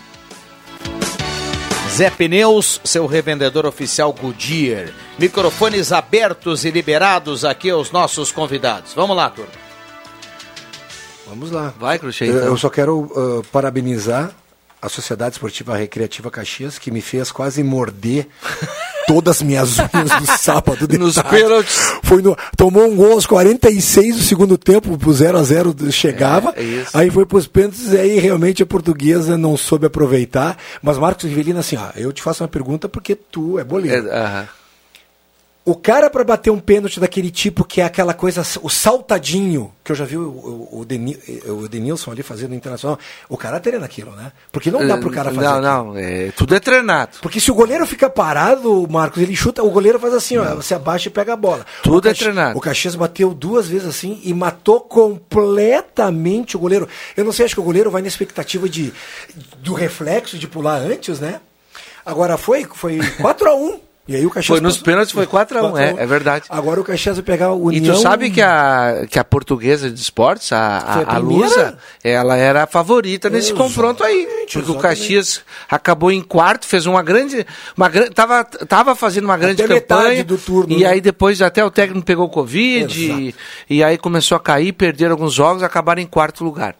[1.89, 4.89] Zé Pneus, seu revendedor oficial Goodyear.
[5.17, 8.93] Microfones abertos e liberados aqui aos nossos convidados.
[8.93, 9.49] Vamos lá, turma.
[11.27, 11.73] Vamos lá.
[11.79, 12.45] Vai, Cruxê, Eu- então.
[12.47, 14.31] Eu só quero uh, parabenizar
[14.81, 18.27] a Sociedade Esportiva Recreativa Caxias, que me fez quase morder
[19.07, 20.87] todas as minhas unhas no sábado.
[20.87, 21.29] de Nos tarde.
[21.29, 21.93] pênaltis.
[22.03, 26.53] Foi no, tomou um gol aos 46 do segundo tempo, pro 0 a 0 chegava.
[26.55, 30.57] É, é aí foi pros pênaltis, e aí realmente a portuguesa não soube aproveitar.
[30.81, 34.07] Mas Marcos Rivelino, assim, ó, eu te faço uma pergunta porque tu é boleiro.
[34.07, 34.47] É, aham.
[35.65, 39.91] O cara para bater um pênalti daquele tipo que é aquela coisa, o saltadinho, que
[39.91, 42.97] eu já vi o, o, o, Deni- o Denilson ali fazendo no Internacional,
[43.27, 44.31] o cara treina aquilo, né?
[44.51, 47.17] Porque não dá pro cara fazer Não, não, é, tudo é treinado.
[47.21, 50.73] Porque se o goleiro fica parado, Marcos, ele chuta, o goleiro faz assim, ó, você
[50.73, 51.63] abaixa e pega a bola.
[51.83, 52.57] Tudo O é Caxi- treinado.
[52.57, 54.81] O Caxias bateu duas vezes assim e matou
[55.59, 56.87] completamente o goleiro.
[57.15, 58.91] Eu não sei, acho que o goleiro vai na expectativa de
[59.59, 61.41] do reflexo de pular antes, né?
[62.05, 63.79] Agora foi, foi 4 a 1
[64.11, 66.45] E aí o Caxias Foi nos passou- pênaltis, foi 4x1, é, é verdade.
[66.49, 67.95] Agora o Caxias vai pegar o E União.
[67.95, 71.17] tu sabe que a, que a portuguesa de esportes, a, a a?
[71.19, 74.25] Lusa, ela era a favorita nesse Exatamente, confronto aí.
[74.25, 74.81] Porque o exatamente.
[74.81, 77.45] Caxias acabou em quarto, fez uma grande.
[77.77, 80.23] Uma, tava, tava fazendo uma grande Até campanha.
[80.25, 80.87] do turno, E né?
[80.89, 82.99] aí depois até o técnico pegou Covid.
[82.99, 83.35] E,
[83.69, 86.75] e aí começou a cair, perderam alguns jogos, acabaram em quarto lugar.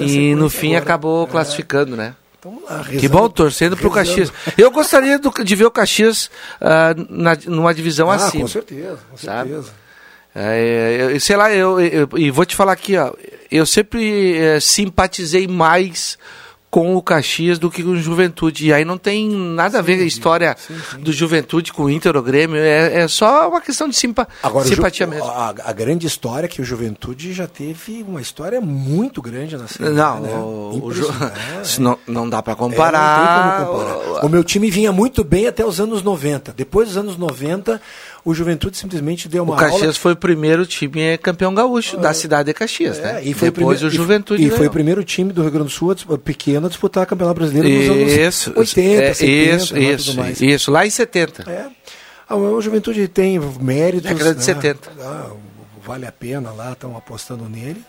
[0.00, 0.82] E no fim agora.
[0.82, 2.14] acabou classificando, né?
[2.42, 4.16] Vamos lá, Que rezando- bom, torcendo pro rezando.
[4.26, 4.32] Caxias.
[4.56, 6.30] Eu gostaria do- de ver o Caxias
[6.60, 8.42] ah, na, numa divisão Ah, acima.
[8.42, 9.50] com certeza, com sabe?
[9.50, 9.72] certeza.
[10.34, 13.12] É, eu- sei lá, eu, eu- e vou te falar aqui, ó,
[13.50, 16.16] eu sempre eh, simpatizei mais
[16.70, 18.66] com o Caxias do que com o Juventude.
[18.66, 20.56] E aí não tem nada a ver a história
[20.98, 24.66] do Juventude com o Inter ou Grêmio, é, é só uma questão de simpa, Agora,
[24.66, 25.24] simpatia mesmo.
[25.24, 29.66] A, a grande história é que o Juventude já teve uma história muito grande na
[29.66, 29.90] série.
[29.90, 30.30] Não, né?
[30.34, 31.08] o, o Ju-.
[31.08, 33.58] É, não, não dá para É, comparar.
[33.58, 34.26] não tem como comparar.
[34.26, 36.52] O meu time vinha muito bem até os anos 90.
[36.56, 37.80] Depois dos anos 90,
[38.28, 39.94] o Juventude simplesmente deu uma O Caxias aula.
[39.94, 43.22] foi o primeiro time é, campeão gaúcho da cidade de Caxias, né?
[43.22, 45.50] É, e foi Depois o, primeiro, o Juventude E, foi o primeiro time do Rio
[45.50, 49.74] Grande do Sul pequeno a disputar Campeonato Brasileiro nos Isso, anos 80, é, 70 isso,
[49.74, 50.40] né, isso, tudo mais.
[50.42, 51.50] isso, lá em 70.
[51.50, 51.66] É.
[52.28, 54.10] Ah, o Juventude tem méritos.
[54.10, 54.44] Década de né?
[54.44, 54.90] 70.
[55.00, 55.30] Ah,
[55.82, 57.82] vale a pena lá, estão apostando nele.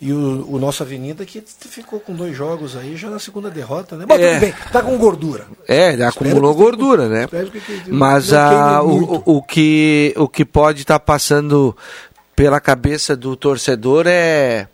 [0.00, 3.96] E o, o nosso Avenida que ficou com dois jogos aí, já na segunda derrota,
[3.96, 4.06] né?
[4.08, 4.28] Mas É.
[4.30, 5.46] tudo bem, tá com gordura.
[5.68, 7.26] É, ele acumulou gordura, né?
[7.28, 11.76] que- que- Mas a, o, o, que, o que pode estar passando
[12.34, 14.66] pela cabeça do torcedor é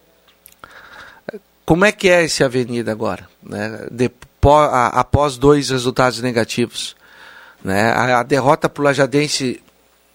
[1.64, 3.86] como é que é esse Avenida agora, né?
[3.90, 6.94] Depo- a- após dois resultados negativos,
[7.64, 7.90] né?
[7.90, 9.60] A, a derrota para o Lajadense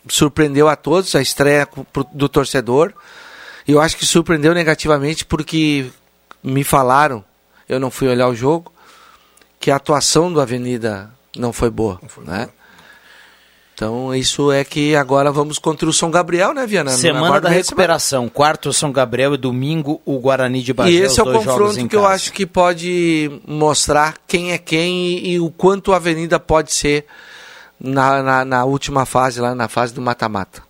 [0.07, 1.67] surpreendeu a todos, a estreia
[2.13, 2.93] do torcedor.
[3.71, 5.85] E eu acho que surpreendeu negativamente porque
[6.43, 7.23] me falaram,
[7.69, 8.69] eu não fui olhar o jogo,
[9.61, 12.49] que a atuação do Avenida não foi boa, né?
[13.73, 16.91] Então isso é que agora vamos contra o São Gabriel, né, Viana?
[16.91, 18.27] Semana da recuperação.
[18.27, 20.91] Quarto São Gabriel e domingo o Guarani de Bagé.
[20.91, 24.57] E esse os é o confronto em que eu acho que pode mostrar quem é
[24.57, 27.05] quem e, e o quanto a Avenida pode ser
[27.79, 30.61] na, na, na última fase, lá na fase do mata-mata.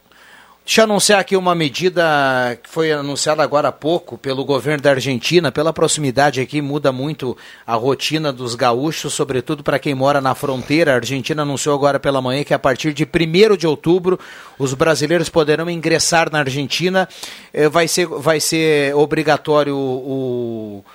[0.72, 4.92] Deixa eu anunciar aqui uma medida que foi anunciada agora há pouco pelo governo da
[4.92, 5.52] Argentina.
[5.52, 7.36] Pela proximidade aqui, muda muito
[7.68, 10.94] a rotina dos gaúchos, sobretudo para quem mora na fronteira.
[10.94, 14.18] A Argentina anunciou agora pela manhã que a partir de 1 de outubro
[14.58, 17.06] os brasileiros poderão ingressar na Argentina.
[17.54, 20.86] Eh, Vai ser, vai ser obrigatório o,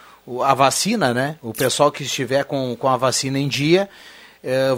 [0.42, 1.36] a vacina, né?
[1.42, 3.90] O pessoal que estiver com, com a vacina em dia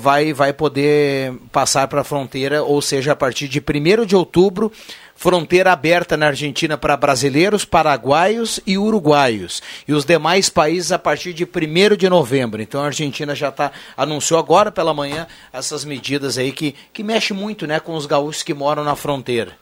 [0.01, 4.73] vai, vai poder passar para a fronteira, ou seja, a partir de 1 de outubro,
[5.15, 9.63] fronteira aberta na Argentina para brasileiros, paraguaios e uruguaios.
[9.87, 12.63] E os demais países a partir de 1 de novembro.
[12.63, 17.35] Então a Argentina já tá, anunciou agora pela manhã essas medidas aí que, que mexe
[17.35, 19.53] muito né, com os gaúchos que moram na fronteira.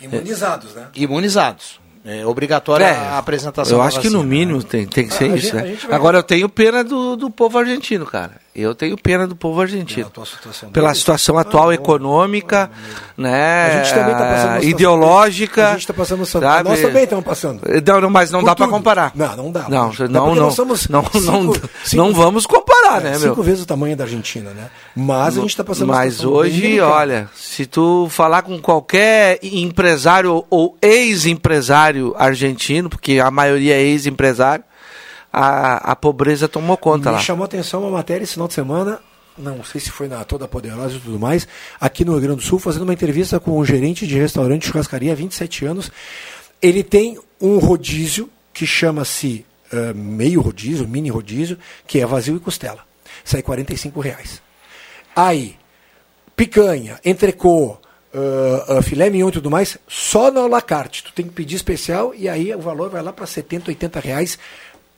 [0.00, 0.88] Imunizados, né?
[0.94, 1.80] Imunizados.
[2.04, 4.28] É obrigatória É, a apresentação Eu da acho que no né?
[4.28, 5.78] mínimo tem, tem que ser Ah, a isso, a né?
[5.90, 8.40] Agora eu tenho pena do, do povo argentino, cara.
[8.60, 10.10] Eu tenho pena do povo argentino.
[10.26, 12.68] situação Pela situação atual econômica,
[13.16, 13.66] né?
[13.66, 15.72] A gente também tá passando uma situação- A ideológica.
[15.74, 16.68] gente tá passando sabe?
[16.68, 17.60] Nós também estamos passando.
[17.86, 19.12] Não, não, mas não Por dá para comparar.
[19.14, 19.66] Não, não dá.
[19.68, 23.28] Não, não, não, nós somos não, não, cinco- cinco- não vamos comparar, né, É, meu?
[23.30, 24.68] Cinco vezes o tamanho da Argentina, né?
[24.96, 30.76] Mas a gente está passando Mas hoje, olha, se tu falar com qualquer empresário ou
[30.82, 34.64] ex-empresário argentino, porque a maioria é ex-empresário,
[35.32, 37.22] a, a pobreza tomou conta Me lá.
[37.22, 39.00] chamou a atenção uma matéria esse final de semana,
[39.36, 41.46] não sei se foi na Toda Poderosa e tudo mais,
[41.80, 44.68] aqui no Rio Grande do Sul, fazendo uma entrevista com um gerente de restaurante de
[44.68, 45.90] churrascaria há 27 anos.
[46.60, 52.40] Ele tem um rodízio que chama-se eh, meio rodízio, mini rodízio, que é vazio e
[52.40, 52.80] costela.
[53.22, 54.40] Sai 45 reais.
[55.14, 55.56] Aí,
[56.34, 57.76] picanha, entrecô,
[58.14, 61.02] uh, uh, filé mignon e tudo mais, só no alacarte.
[61.04, 64.38] Tu tem que pedir especial e aí o valor vai lá para 70, 80 reais.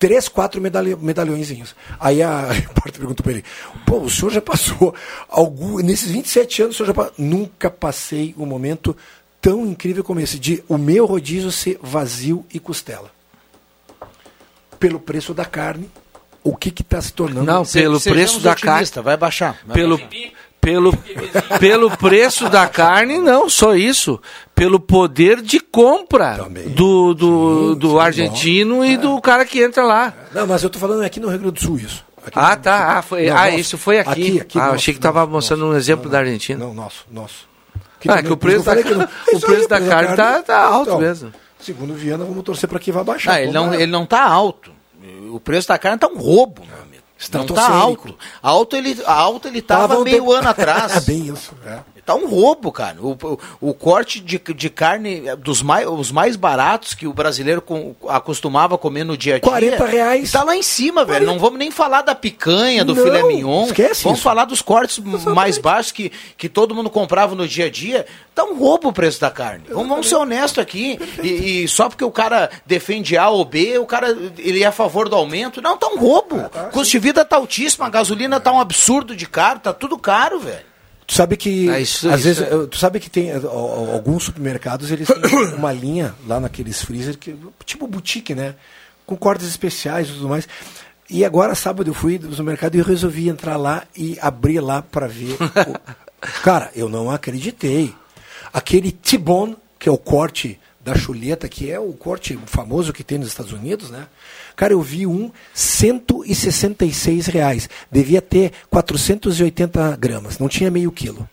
[0.01, 1.76] Três, quatro medalh medalhõezinhos.
[2.01, 3.44] Aí a repórter perguntou para ele:
[3.86, 4.94] Pô, o senhor já passou
[5.28, 5.76] algum.
[5.80, 7.14] Nesses 27 anos, o senhor já passou.
[7.18, 8.96] Nunca passei um momento
[9.42, 13.11] tão incrível como esse, de o meu rodízio ser vazio e costela.
[14.78, 15.90] Pelo preço da carne,
[16.42, 17.44] o que está se tornando.
[17.44, 18.88] Não, pelo preço da carne.
[19.03, 19.61] Vai baixar.
[19.66, 20.32] vai Pelo, baixar.
[20.61, 20.92] Pelo,
[21.58, 24.20] pelo preço da carne, não, só isso.
[24.54, 30.12] Pelo poder de compra do, do, do argentino e do cara que entra lá.
[30.34, 32.04] Não, mas eu estou falando aqui no Rio Grande do Sul isso.
[32.26, 32.78] Aqui Ah, tá.
[32.78, 32.86] Sul.
[32.98, 33.58] Ah, foi, Não, ah nosso.
[33.58, 34.11] isso foi aqui.
[34.11, 36.58] Aqui, aqui ah, nosso, achei que estava mostrando um exemplo da Argentina.
[36.62, 37.48] Não, nosso, nosso.
[37.74, 37.80] Ah,
[38.16, 40.88] também- que o preço da, que não- o preço aí, da carne tá, tá alto
[40.90, 41.32] Então, mesmo.
[41.58, 43.32] Segundo o Viana, vamos torcer para que vá baixar.
[43.34, 44.70] Ah, ele, não, ele não tá alto.
[45.32, 46.62] O preço da carne tá um roubo.
[47.32, 48.16] Não tá alto.
[48.42, 50.96] Alto ele, alto ele tava, Tava meio tempo- ano atrás.
[50.96, 51.52] É bem isso.
[51.66, 51.78] É.
[52.11, 52.96] Tá um roubo, cara.
[53.00, 53.38] O, o,
[53.70, 58.76] o corte de, de carne dos mais, os mais baratos que o brasileiro com- acostumava
[58.76, 59.48] comer no dia a dia.
[59.48, 60.32] 40 reais.
[60.32, 61.24] Tá lá em cima, velho.
[61.24, 63.66] Não vamos nem falar da picanha, do Não, filé mignon.
[63.66, 64.24] esquece vamos isso.
[64.24, 68.04] falar dos cortes mais baixos que, que todo mundo comprava no dia a dia.
[68.34, 69.64] Tá um roubo o preço da carne.
[69.68, 70.98] Vamos, vamos ser honestos aqui.
[71.22, 74.72] E, e só porque o cara defende A ou B, o cara ele é a
[74.72, 75.62] favor do aumento.
[75.62, 76.36] Não, tá um roubo.
[76.38, 79.96] O custo de vida tá altíssimo, a gasolina tá um absurdo de caro, tá tudo
[79.96, 80.69] caro, velho.
[81.11, 83.40] Tu sabe que Ah, isso- às isso vezes é- tu sabe que tem eh,
[83.92, 85.16] alguns supermercados eles têm
[85.58, 87.34] uma linha lá naqueles freezer que
[87.66, 88.54] tipo boutique, né?
[89.04, 90.46] Com cortes especiais e tudo mais.
[91.11, 94.82] E agora sábado eu fui no supermercado e eu resolvi entrar lá e abrir lá
[94.82, 95.32] para ver.
[95.34, 95.80] o-
[96.44, 97.92] Cara, eu não acreditei.
[98.52, 103.18] Aquele T-bone, que é o corte da chuleta, que é o corte famoso que tem
[103.18, 104.06] nos Estados Unidos, né?
[104.61, 107.66] Cara, eu vi um 166 reais.
[107.90, 111.26] Devia ter 480 gramas, não tinha meio quilo.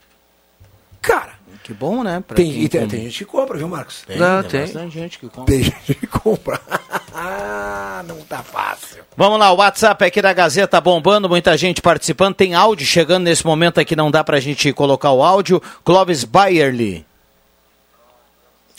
[1.01, 2.23] Cara, Que bom, né?
[2.25, 4.03] Pra tem, quem e tem, tem gente que compra, viu, Marcos?
[4.07, 4.61] Tem, Não, tem tem.
[4.61, 5.53] bastante gente que compra.
[5.53, 6.61] Tem gente que compra.
[7.13, 9.03] ah, não tá fácil.
[9.17, 12.33] Vamos lá, o WhatsApp aqui da Gazeta bombando, muita gente participando.
[12.33, 15.61] Tem áudio chegando nesse momento aqui, não dá pra gente colocar o áudio.
[15.83, 17.05] Clóvis Bayerly.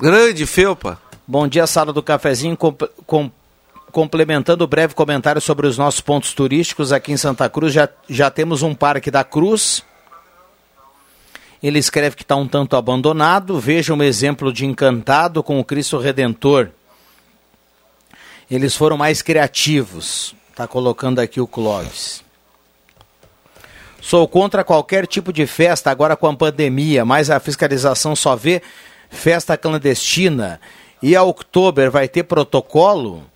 [0.00, 0.98] Grande Felpa.
[1.26, 2.56] Bom dia, sala do cafezinho.
[2.56, 2.72] Com,
[3.06, 3.30] com-
[3.98, 8.30] complementando o breve comentário sobre os nossos pontos turísticos aqui em Santa Cruz, já, já
[8.30, 9.82] temos um Parque da Cruz.
[11.60, 13.58] Ele escreve que está um tanto abandonado.
[13.58, 16.68] Veja um exemplo de encantado com o Cristo Redentor.
[18.48, 20.32] Eles foram mais criativos.
[20.48, 22.22] Está colocando aqui o Clóvis.
[24.00, 28.62] Sou contra qualquer tipo de festa agora com a pandemia, mas a fiscalização só vê
[29.10, 30.60] festa clandestina.
[31.02, 33.26] E a Oktober vai ter protocolo?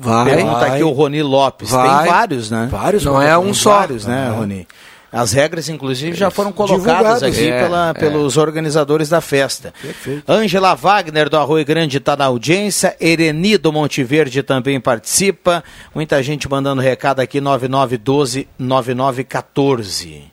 [0.00, 0.34] Vai.
[0.34, 0.70] Pergunta Vai.
[0.70, 1.70] aqui o Roni Lopes.
[1.70, 2.04] Vai.
[2.04, 2.68] Tem vários, né?
[2.70, 3.78] Vários Não é um só.
[3.78, 4.30] Vários, né.
[4.30, 4.66] Roni?
[5.10, 7.94] As regras, inclusive, já foram colocadas aqui É, pela- é.
[7.94, 9.72] pelos organizadores da festa.
[9.80, 10.22] Perfeito.
[10.30, 12.94] Ângela Wagner, do Arroio Grande, está na audiência.
[13.00, 15.64] Ereni, do Monte Verde, também participa.
[15.94, 20.24] Muita gente mandando recado aqui, 9912-9914.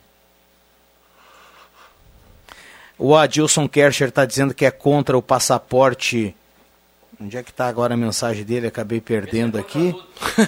[2.97, 6.36] O Adilson Kercher está dizendo que é contra o passaporte.
[7.20, 8.68] Onde é que está agora a mensagem dele?
[8.68, 9.95] Acabei perdendo aqui.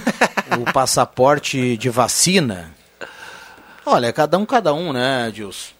[0.60, 2.72] o passaporte de vacina.
[3.86, 5.72] Olha, cada um, cada um, né, Adilson?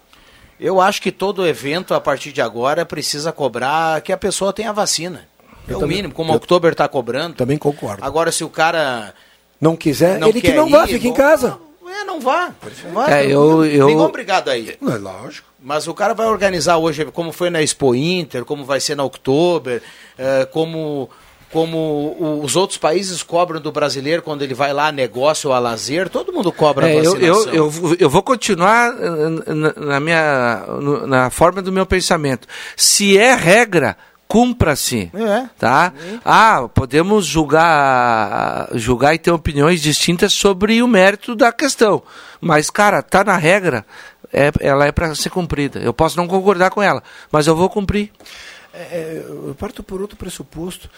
[0.60, 4.72] Eu acho que todo evento, a partir de agora, precisa cobrar que a pessoa tenha
[4.74, 5.28] vacina.
[5.68, 7.36] É Eu o também- mínimo, como o Oktober está cobrando.
[7.36, 8.04] Também concordo.
[8.04, 9.14] Agora, se o cara
[9.60, 11.60] Não quiser, não ele que não vá, ir, fica em não- casa.
[11.90, 12.52] É, não vá.
[12.86, 13.10] Não vá.
[13.12, 14.78] É, eu- eu- Ninguém é obrigado aí.
[14.82, 15.48] Não é lógico.
[15.62, 19.04] Mas o cara vai organizar hoje, como foi na Expo Inter, como vai ser na
[19.04, 19.82] Oktober,
[20.18, 21.10] eh, como,
[21.52, 25.60] como os outros países cobram do brasileiro quando ele vai lá a negócio ou a
[25.60, 27.54] lazer, todo mundo cobra É, a eu, vacinação.
[27.54, 30.66] eu, eu, eu vou continuar eh, na, minha,
[31.08, 32.48] na forma do meu pensamento.
[32.76, 33.98] Se é regra,
[34.28, 35.12] cumpra-se.
[35.14, 35.50] É.
[35.58, 35.94] Tá?
[36.24, 42.04] Ah, podemos julgar, julgar e ter opiniões distintas sobre o mérito da questão.
[42.42, 43.86] Mas, cara, tá na regra,
[44.32, 45.80] é, ela é para ser cumprida.
[45.80, 47.02] Eu posso não concordar com ela,
[47.32, 48.12] mas eu vou cumprir.
[48.74, 50.90] É, eu parto por outro pressuposto.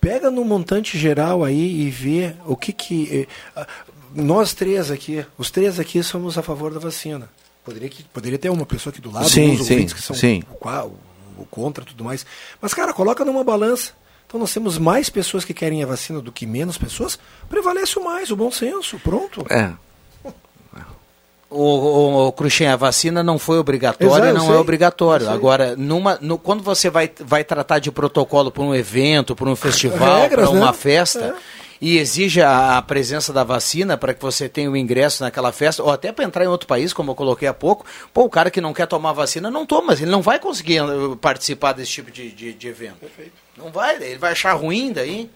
[0.00, 3.26] Pega no montante geral aí e vê o que que.
[3.56, 3.66] Eh,
[4.14, 7.26] nós três aqui, os três aqui somos a favor da vacina.
[7.64, 10.42] Poderia, que, poderia ter uma pessoa aqui do lado, Sim, sim, ouvintes que são sim.
[10.60, 10.92] qual,
[11.38, 12.24] o contra tudo mais.
[12.60, 13.92] Mas, cara, coloca numa balança.
[14.26, 17.18] Então nós temos mais pessoas que querem a vacina do que menos pessoas.
[17.48, 18.98] Prevalece o mais, o bom senso.
[18.98, 19.46] Pronto.
[19.50, 19.70] É.
[21.50, 25.30] O, o, o Cruxem, a vacina não foi obrigatória, Exato, não sei, é obrigatório.
[25.30, 29.54] Agora, numa, no- quando você vai, vai tratar de protocolo para um evento, para um
[29.54, 30.72] festival, para uma né?
[30.72, 31.36] festa,
[31.80, 35.90] e exige a, presença da vacina para que você tenha o ingresso naquela festa, ou
[35.90, 38.60] até para entrar em outro país, como eu coloquei há pouco, pô, o cara que
[38.60, 42.30] não quer tomar vacina não toma, ele não vai conseguir eh, participar desse tipo de,
[42.30, 43.06] de, de evento.
[43.56, 45.30] Não vai, ele vai achar ruim daí.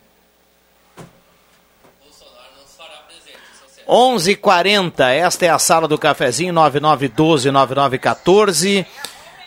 [3.89, 5.01] 11:40.
[5.09, 8.87] Esta é a sala do cafezinho 9912 9914.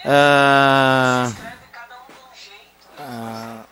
[0.04, 1.32] Ah,
[2.98, 3.64] ah,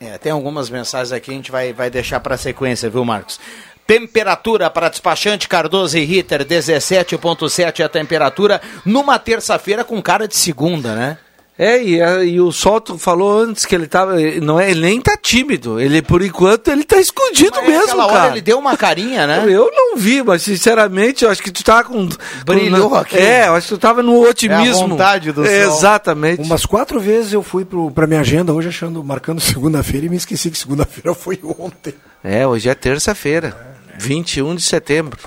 [0.00, 3.40] é, tem algumas mensagens aqui, a gente vai, vai deixar para sequência, viu, Marcos?
[3.86, 10.94] Temperatura para despachante Cardoso e Ritter, 17,7 a temperatura, numa terça-feira com cara de segunda,
[10.94, 11.18] né?
[11.58, 14.20] É, e, a- e o Sol tu falou antes que ele tava.
[14.20, 15.80] ele Não é, ele nem tá tímido.
[15.80, 18.32] Ele, por enquanto, ele tá escondido mesmo, Aquela hora cara.
[18.32, 19.42] ele deu uma carinha, né?
[19.48, 22.06] Eu não vi, mas sinceramente, eu acho que tu tá com.
[22.44, 23.16] Brilhou com, aqui.
[23.16, 24.82] É, eu acho que tu tava no otimismo.
[24.82, 25.50] É a vontade do sol.
[25.54, 26.42] Exatamente.
[26.42, 30.16] Umas quatro vezes eu fui pro, pra minha agenda hoje achando, marcando segunda-feira e me
[30.16, 31.94] esqueci que segunda-feira foi ontem.
[32.22, 33.56] É, hoje é terça-feira,
[33.98, 35.18] 21 de setembro.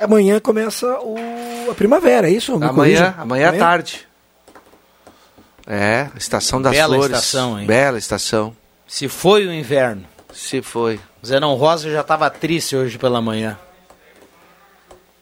[0.00, 1.16] Amanhã começa o,
[1.70, 2.54] a primavera, é isso?
[2.54, 3.14] Amanhã, corrija.
[3.18, 4.05] amanhã à tarde.
[5.66, 7.16] É, estação das Bela flores.
[7.16, 7.66] estação, hein?
[7.66, 8.56] Bela estação.
[8.86, 10.04] Se foi o inverno.
[10.32, 11.00] Se foi.
[11.24, 13.58] Zenon Rosa já estava triste hoje pela manhã.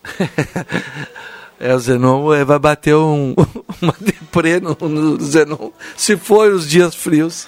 [1.61, 3.33] É, o Zenon é, vai bater um,
[3.81, 5.71] uma deprê no, no Zenon.
[5.97, 7.47] Se for os dias frios.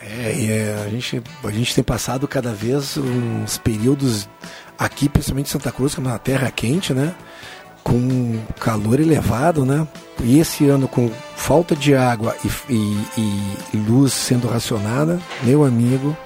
[0.00, 4.28] É, e é, a, gente, a gente tem passado cada vez uns períodos
[4.78, 7.14] aqui, principalmente em Santa Cruz, que é uma terra quente, né?
[7.86, 9.86] Com calor elevado, né?
[10.20, 16.16] E esse ano com falta de água e, e- e luz sendo racionada, meu amigo,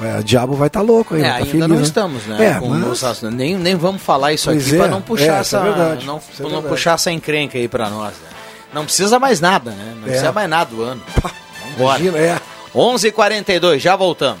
[0.00, 1.82] é, o diabo vai estar louco aí, É, tá ainda feliz, não né?
[1.82, 2.36] estamos, né?
[2.42, 5.58] É, mas- nem, nem vamos falar isso Pois aqui é, para não puxar é, essa,
[5.58, 8.12] é verdade, não, é não puxar essa encrenca aí para nós.
[8.14, 8.28] né?
[8.72, 9.92] Não precisa mais nada, né?
[9.96, 10.10] Não É.
[10.12, 11.02] precisa mais nada do ano.
[11.76, 11.98] Vambora.
[12.00, 12.40] Imagina, é.
[12.74, 14.40] 11:42, já voltamos.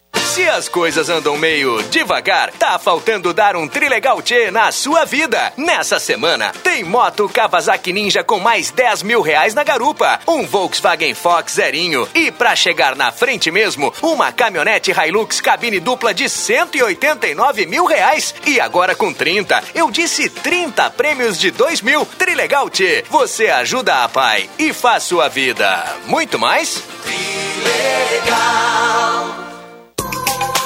[0.33, 5.51] Se as coisas andam meio devagar, tá faltando dar um trilegal tchê na sua vida.
[5.57, 11.13] Nessa semana, tem moto Kawasaki Ninja com mais 10 mil reais na garupa, um Volkswagen
[11.13, 17.65] Fox zerinho e pra chegar na frente mesmo, uma caminhonete Hilux cabine dupla de 189
[17.65, 18.33] mil reais.
[18.47, 22.05] E agora com 30, eu disse 30 prêmios de 2 mil.
[22.05, 26.81] Trilegal tchê, você ajuda a pai e faz sua vida muito mais.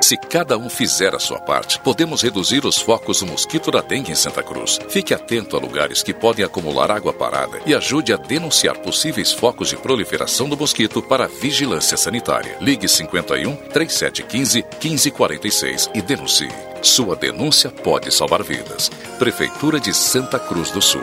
[0.00, 4.12] Se cada um fizer a sua parte, podemos reduzir os focos do mosquito da dengue
[4.12, 4.78] em Santa Cruz.
[4.88, 9.68] Fique atento a lugares que podem acumular água parada e ajude a denunciar possíveis focos
[9.68, 12.56] de proliferação do mosquito para a vigilância sanitária.
[12.60, 16.52] Ligue 51 3715 1546 e denuncie.
[16.82, 18.90] Sua denúncia pode salvar vidas.
[19.18, 21.02] Prefeitura de Santa Cruz do Sul.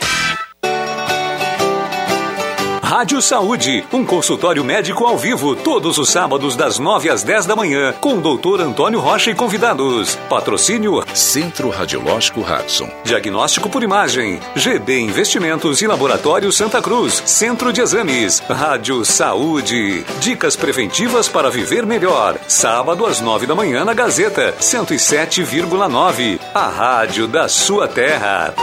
[2.91, 7.55] Rádio Saúde, um consultório médico ao vivo, todos os sábados das 9 às 10 da
[7.55, 10.17] manhã, com o doutor Antônio Rocha e convidados.
[10.27, 12.89] Patrocínio Centro Radiológico Hudson.
[13.05, 20.03] Diagnóstico por imagem, GB Investimentos e Laboratório Santa Cruz, Centro de Exames, Rádio Saúde.
[20.19, 22.37] Dicas preventivas para viver melhor.
[22.45, 26.41] Sábado às 9 da manhã na Gazeta, 107,9.
[26.53, 28.53] A rádio da sua terra.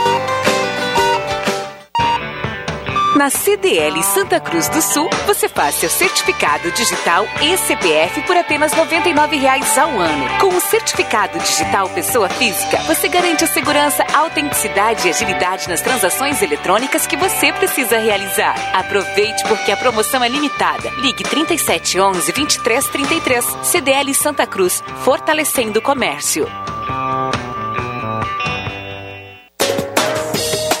[3.19, 8.71] Na CDL Santa Cruz do Sul, você faz seu certificado digital e CPF por apenas
[8.71, 10.39] R$ 99,00 ao ano.
[10.39, 16.41] Com o certificado digital pessoa física, você garante a segurança, autenticidade e agilidade nas transações
[16.41, 18.55] eletrônicas que você precisa realizar.
[18.73, 20.89] Aproveite porque a promoção é limitada.
[20.91, 23.45] Ligue 3711 2333.
[23.63, 26.47] CDL Santa Cruz, fortalecendo o comércio.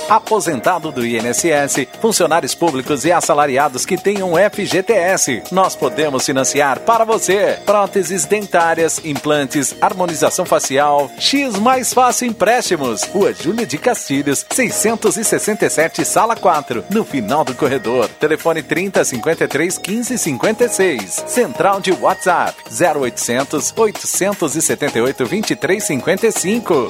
[0.09, 5.43] Aposentado do INSS, funcionários públicos e assalariados que tenham FGTS.
[5.51, 13.03] Nós podemos financiar para você próteses dentárias, implantes, harmonização facial, X mais fácil empréstimos.
[13.03, 18.09] Rua Júlia de Castilhos, 667, sala 4, no final do corredor.
[18.19, 21.23] Telefone 30 53 15 56.
[21.27, 26.89] Central de WhatsApp 0800 878 23 55.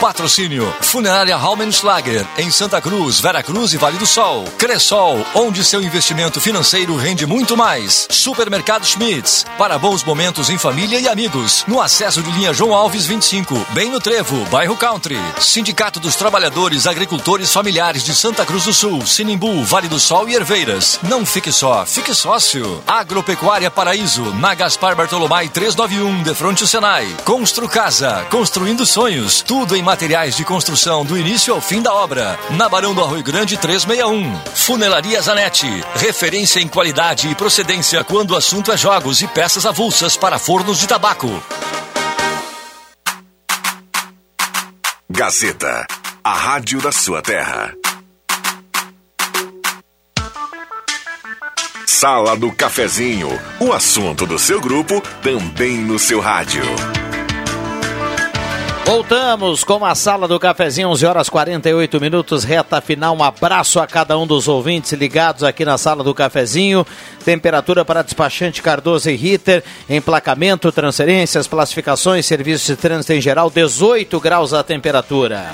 [0.00, 4.44] Patrocínio Funerária Raumenschlager em Santa Cruz, Vera Cruz e Vale do Sol.
[4.58, 8.08] Cressol, onde seu investimento financeiro rende muito mais.
[8.10, 11.64] Supermercado Schmitz, para bons momentos em família e amigos.
[11.68, 15.20] No acesso de linha João Alves 25, bem no Trevo, bairro Country.
[15.38, 20.34] Sindicato dos Trabalhadores Agricultores Familiares de Santa Cruz do Sul, Sinimbu, Vale do Sol e
[20.34, 20.98] Herveiras.
[21.02, 22.82] Não fique só, fique sócio.
[22.86, 27.06] Agropecuária Paraíso, na Gaspar Bartolomai 391, de frente ao Senai.
[27.24, 29.42] Constru Casa, construindo sonhos.
[29.46, 32.38] Tudo em materiais de construção do início ao fim da obra.
[32.56, 34.40] Na Barão do Arroio Grande 361.
[34.54, 35.68] Funelaria Zanetti.
[35.94, 40.78] Referência em qualidade e procedência quando o assunto é jogos e peças avulsas para fornos
[40.78, 41.42] de tabaco.
[45.08, 45.86] Gazeta,
[46.24, 47.74] a rádio da sua terra.
[51.86, 53.28] Sala do Cafezinho,
[53.60, 56.62] o assunto do seu grupo também no seu rádio.
[58.90, 63.16] Voltamos com a sala do cafezinho, 11 horas 48 minutos, reta final.
[63.16, 66.84] Um abraço a cada um dos ouvintes ligados aqui na sala do cafezinho.
[67.24, 74.18] Temperatura para despachante Cardoso e Ritter, emplacamento, transferências, classificações, serviços de trânsito em geral, 18
[74.18, 75.52] graus a temperatura.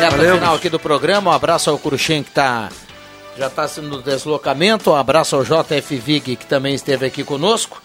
[0.00, 2.70] Reta final aqui do programa, um abraço ao Cruxem que está
[3.36, 4.90] já está no deslocamento.
[4.90, 7.82] Um abraço ao JF Vig, que também esteve aqui conosco.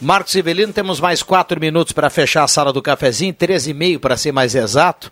[0.00, 4.00] Marcos Ivelino, temos mais quatro minutos para fechar a sala do cafezinho, 13 e meio
[4.00, 5.10] para ser mais exato.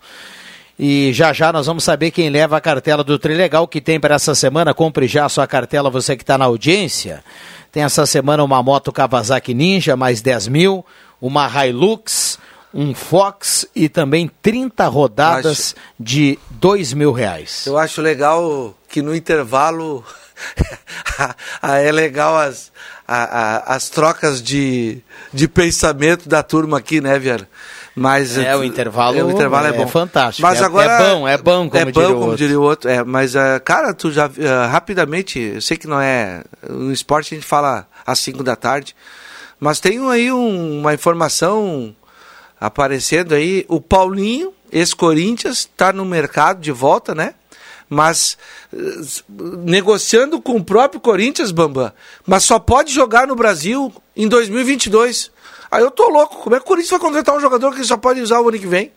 [0.77, 4.15] E já já nós vamos saber quem leva a cartela do Trilegal que tem para
[4.15, 4.73] essa semana.
[4.73, 7.23] Compre já a sua cartela, você que está na audiência.
[7.71, 10.85] Tem essa semana uma moto Kawasaki Ninja, mais 10 mil,
[11.21, 12.39] uma Hilux,
[12.73, 17.65] um Fox e também 30 rodadas de 2 mil reais.
[17.65, 20.03] Eu acho legal que no intervalo
[21.63, 22.71] é legal as,
[23.07, 23.23] a,
[23.71, 25.01] a, as trocas de,
[25.33, 27.47] de pensamento da turma aqui, né, Viana?
[27.95, 29.87] Mas É, o intervalo, é, o intervalo é, bom.
[29.87, 30.47] fantástico.
[30.47, 32.37] Mas é, agora é bom, é bom, como é diria bom, o como outro.
[32.37, 32.89] diria o outro.
[32.89, 36.43] É, mas, ah, cara, tu já ah, rapidamente, eu sei que não é.
[36.69, 38.95] No esporte a gente fala às 5 da tarde,
[39.59, 41.93] mas tem aí um- uma informação
[42.59, 43.65] aparecendo aí.
[43.67, 47.33] O Paulinho, ex-Corinthians, está no mercado de volta, né?
[47.89, 48.37] Mas
[48.71, 48.77] eh,
[49.65, 51.91] negociando com o próprio Corinthians, Bambam,
[52.25, 55.31] mas só pode jogar no Brasil em 2022.
[55.71, 57.97] Aí eu tô louco, como é que o Corinthians vai contratar um jogador que só
[57.97, 58.91] pode usar o ano que vem?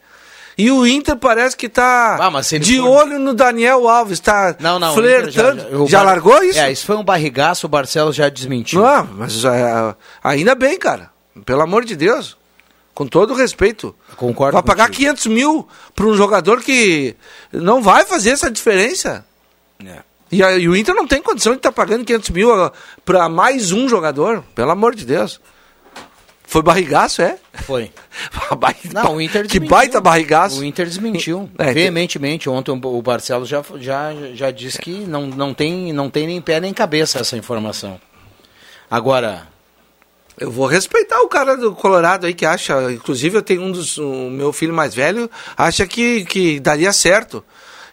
[0.59, 4.79] E o Inter parece que tá Ah, de for- olho no Daniel Alves, tá Não,
[4.79, 4.93] não.
[4.93, 5.83] flertando.
[5.83, 6.59] o Já, Bar- largou isso?
[6.59, 8.83] É, isso foi um barrigaço, o Barcelos já desmentiu.
[8.83, 11.11] Não, mas é, ainda bem, cara.
[11.47, 12.37] Pelo amor de Deus.
[12.95, 13.95] Com todo respeito.
[14.17, 17.17] Concordo Vai pagar 500 mil para um jogador que
[17.51, 19.25] não vai fazer essa diferença.
[19.85, 20.01] É.
[20.31, 22.49] E, a- e o Inter não tem condição de estar pagando 500 mil
[23.05, 24.45] para mais um jogador.
[24.55, 25.41] Pelo amor de Deus.
[26.45, 27.39] Foi barrigaço, é?
[27.65, 27.91] Foi.
[28.93, 30.61] Não, o Inter Que baita barrigaço.
[30.61, 32.47] O Inter desmentiu É, veementemente.
[32.51, 36.61] Ontem o Barcelos já, já, já disse que não, não, tem, não tem nem pé
[36.61, 37.99] nem cabeça essa informação.
[38.91, 39.49] Agora,
[40.39, 42.91] Eu vou respeitar o cara do Colorado aí que acha.
[42.93, 43.99] Inclusive, eu tenho um dos.
[43.99, 47.45] O meu filho mais velho acha que, que daria certo.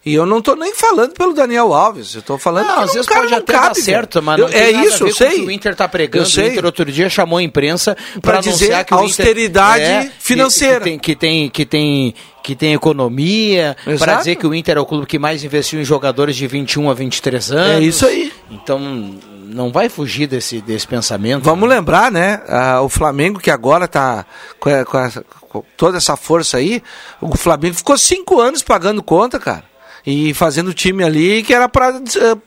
[0.06, 2.16] E eu não tô nem falando pelo Daniel Alves.
[2.16, 4.40] Eu tô falando Não, que às o vezes cara pode até cabe, dar certo, mas
[4.40, 5.32] não Eu- tem É isso, eu sei.
[5.32, 6.26] que o Inter tá pregando.
[6.26, 6.44] Eu.
[6.44, 10.80] O Inter outro dia chamou a imprensa para dizer que austeridade É, financeira.
[10.80, 14.80] Que, tem, que tem que tem que tem economia, para dizer que o Inter é
[14.80, 17.84] o clube que mais investiu em jogadores de 21 a 23 anos.
[17.84, 18.32] É isso aí.
[18.50, 19.16] Então
[19.50, 21.44] não vai fugir desse desse pensamento.
[21.44, 22.42] Vamos lembrar, né?
[22.48, 24.26] ah, o Flamengo que agora tá
[24.60, 25.10] com, com
[25.50, 26.82] com toda essa força aí.
[27.20, 29.64] O Flamengo ficou cinco anos pagando conta, cara.
[30.06, 31.90] E fazendo time ali que era pra.
[31.90, 32.38] eh,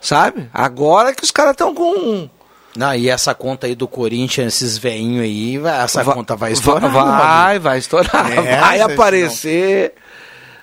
[0.00, 0.48] Sabe?
[0.52, 2.28] Agora que os caras estão com.
[2.76, 6.90] Não, e essa conta aí do Corinthians, esses veinhos aí, essa conta vai estourar.
[6.90, 8.32] Vai, vai, estourar.
[8.32, 9.92] É, vai aparecer.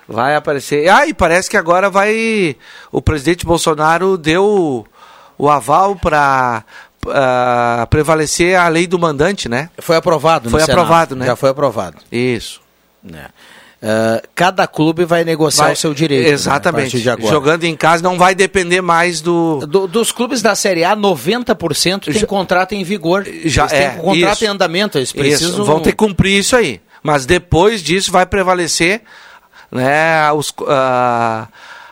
[0.08, 0.88] Vai aparecer.
[0.90, 2.56] Ah, e parece que agora vai.
[2.90, 4.84] O presidente Bolsonaro deu
[5.40, 6.64] o aval para
[7.88, 9.70] prevalecer a lei do mandante, né?
[9.78, 10.78] Foi aprovado, Foi Senado.
[10.78, 11.26] aprovado, né?
[11.26, 11.96] Já foi aprovado.
[12.10, 12.60] Isso.
[13.02, 13.26] né?
[13.82, 16.26] Ah, cada clube vai negociar Vai- o seu direito.
[16.26, 17.08] né, Exatamente.
[17.08, 17.30] agora.
[17.32, 19.60] Jogando em casa não vai depender mais do.
[19.66, 23.24] Do- dos clubes da Série A, 90% tem contrato em vigor.
[23.46, 24.44] Já eles têm é, contrato isso.
[24.44, 25.64] em andamento, eles Isso, precisam...
[25.64, 26.78] Vão ter que cumprir isso aí.
[27.02, 29.00] Mas depois disso vai prevalecer
[29.72, 31.48] né, os, a,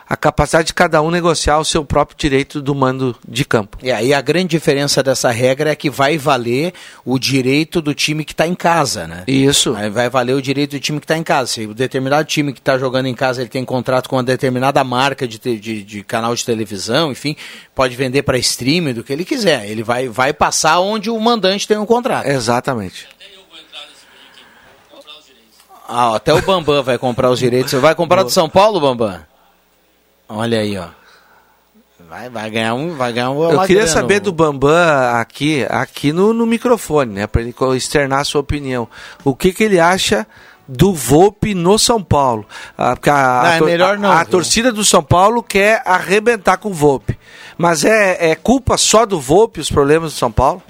[0.09, 3.77] a capacidade de cada um negociar o seu próprio direito do mando de campo.
[3.83, 6.73] E aí a grande diferença dessa regra é que vai valer
[7.05, 9.23] o direito do time que está em casa, né?
[9.27, 9.75] Isso.
[9.75, 11.51] Aí vai valer o direito do time que está em casa.
[11.51, 14.83] Se o determinado time que está jogando em casa ele tem contrato com uma determinada
[14.83, 17.35] marca de, te- de, de canal de televisão, enfim,
[17.75, 19.69] pode vender para streaming do que ele quiser.
[19.69, 22.25] Ele vai, vai passar onde o mandante tem um contrato.
[22.25, 23.07] Exatamente.
[25.87, 27.71] Ah, até o Bambam vai comprar os direitos.
[27.71, 29.19] Você vai comprar do São Paulo, Bambam?
[30.29, 30.87] Olha aí, ó.
[32.07, 33.51] Vai, vai ganhar um, vai ganhar um.
[33.51, 38.23] Eu queria saber do Bambam aqui, aqui no, no microfone, né, para ele externar a
[38.23, 38.87] sua opinião.
[39.23, 40.25] O que, que ele acha
[40.67, 42.47] do Volpe no São Paulo?
[42.77, 45.81] Ah, porque a, Não, a é melhor não, a, a torcida do São Paulo quer
[45.85, 47.17] arrebentar com o Volpe.
[47.57, 50.63] Mas é, é culpa só do Volpe os problemas do São Paulo?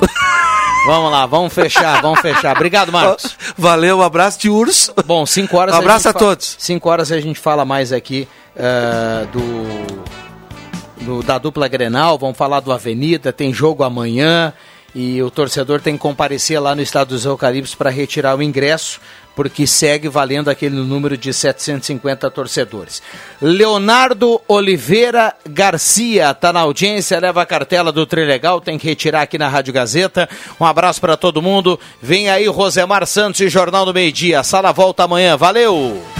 [0.86, 2.56] Vamos lá, vamos fechar, vamos fechar.
[2.56, 3.36] Obrigado, Marcos.
[3.56, 4.92] Valeu, um abraço de urso.
[5.04, 5.74] Bom, 5 horas.
[5.74, 6.56] Um abraço a fa- todos.
[6.58, 8.26] Cinco horas a gente fala mais aqui
[8.56, 12.18] eh, do, do- da dupla Grenal.
[12.18, 13.32] Vamos falar do Avenida.
[13.32, 14.52] Tem jogo amanhã
[14.94, 19.00] e o torcedor tem que comparecer lá no Estado dos Eucaliptos para retirar o ingresso,
[19.40, 23.02] porque segue valendo aquele número de 750 torcedores.
[23.40, 29.38] Leonardo Oliveira Garcia está na audiência, leva a cartela do Trilegal, tem que retirar aqui
[29.38, 30.28] na Rádio Gazeta.
[30.60, 31.80] Um abraço para todo mundo.
[32.02, 34.42] Vem aí Rosemar Santos e Jornal do Meio Dia.
[34.42, 35.38] Sala volta amanhã.
[35.38, 36.19] Valeu!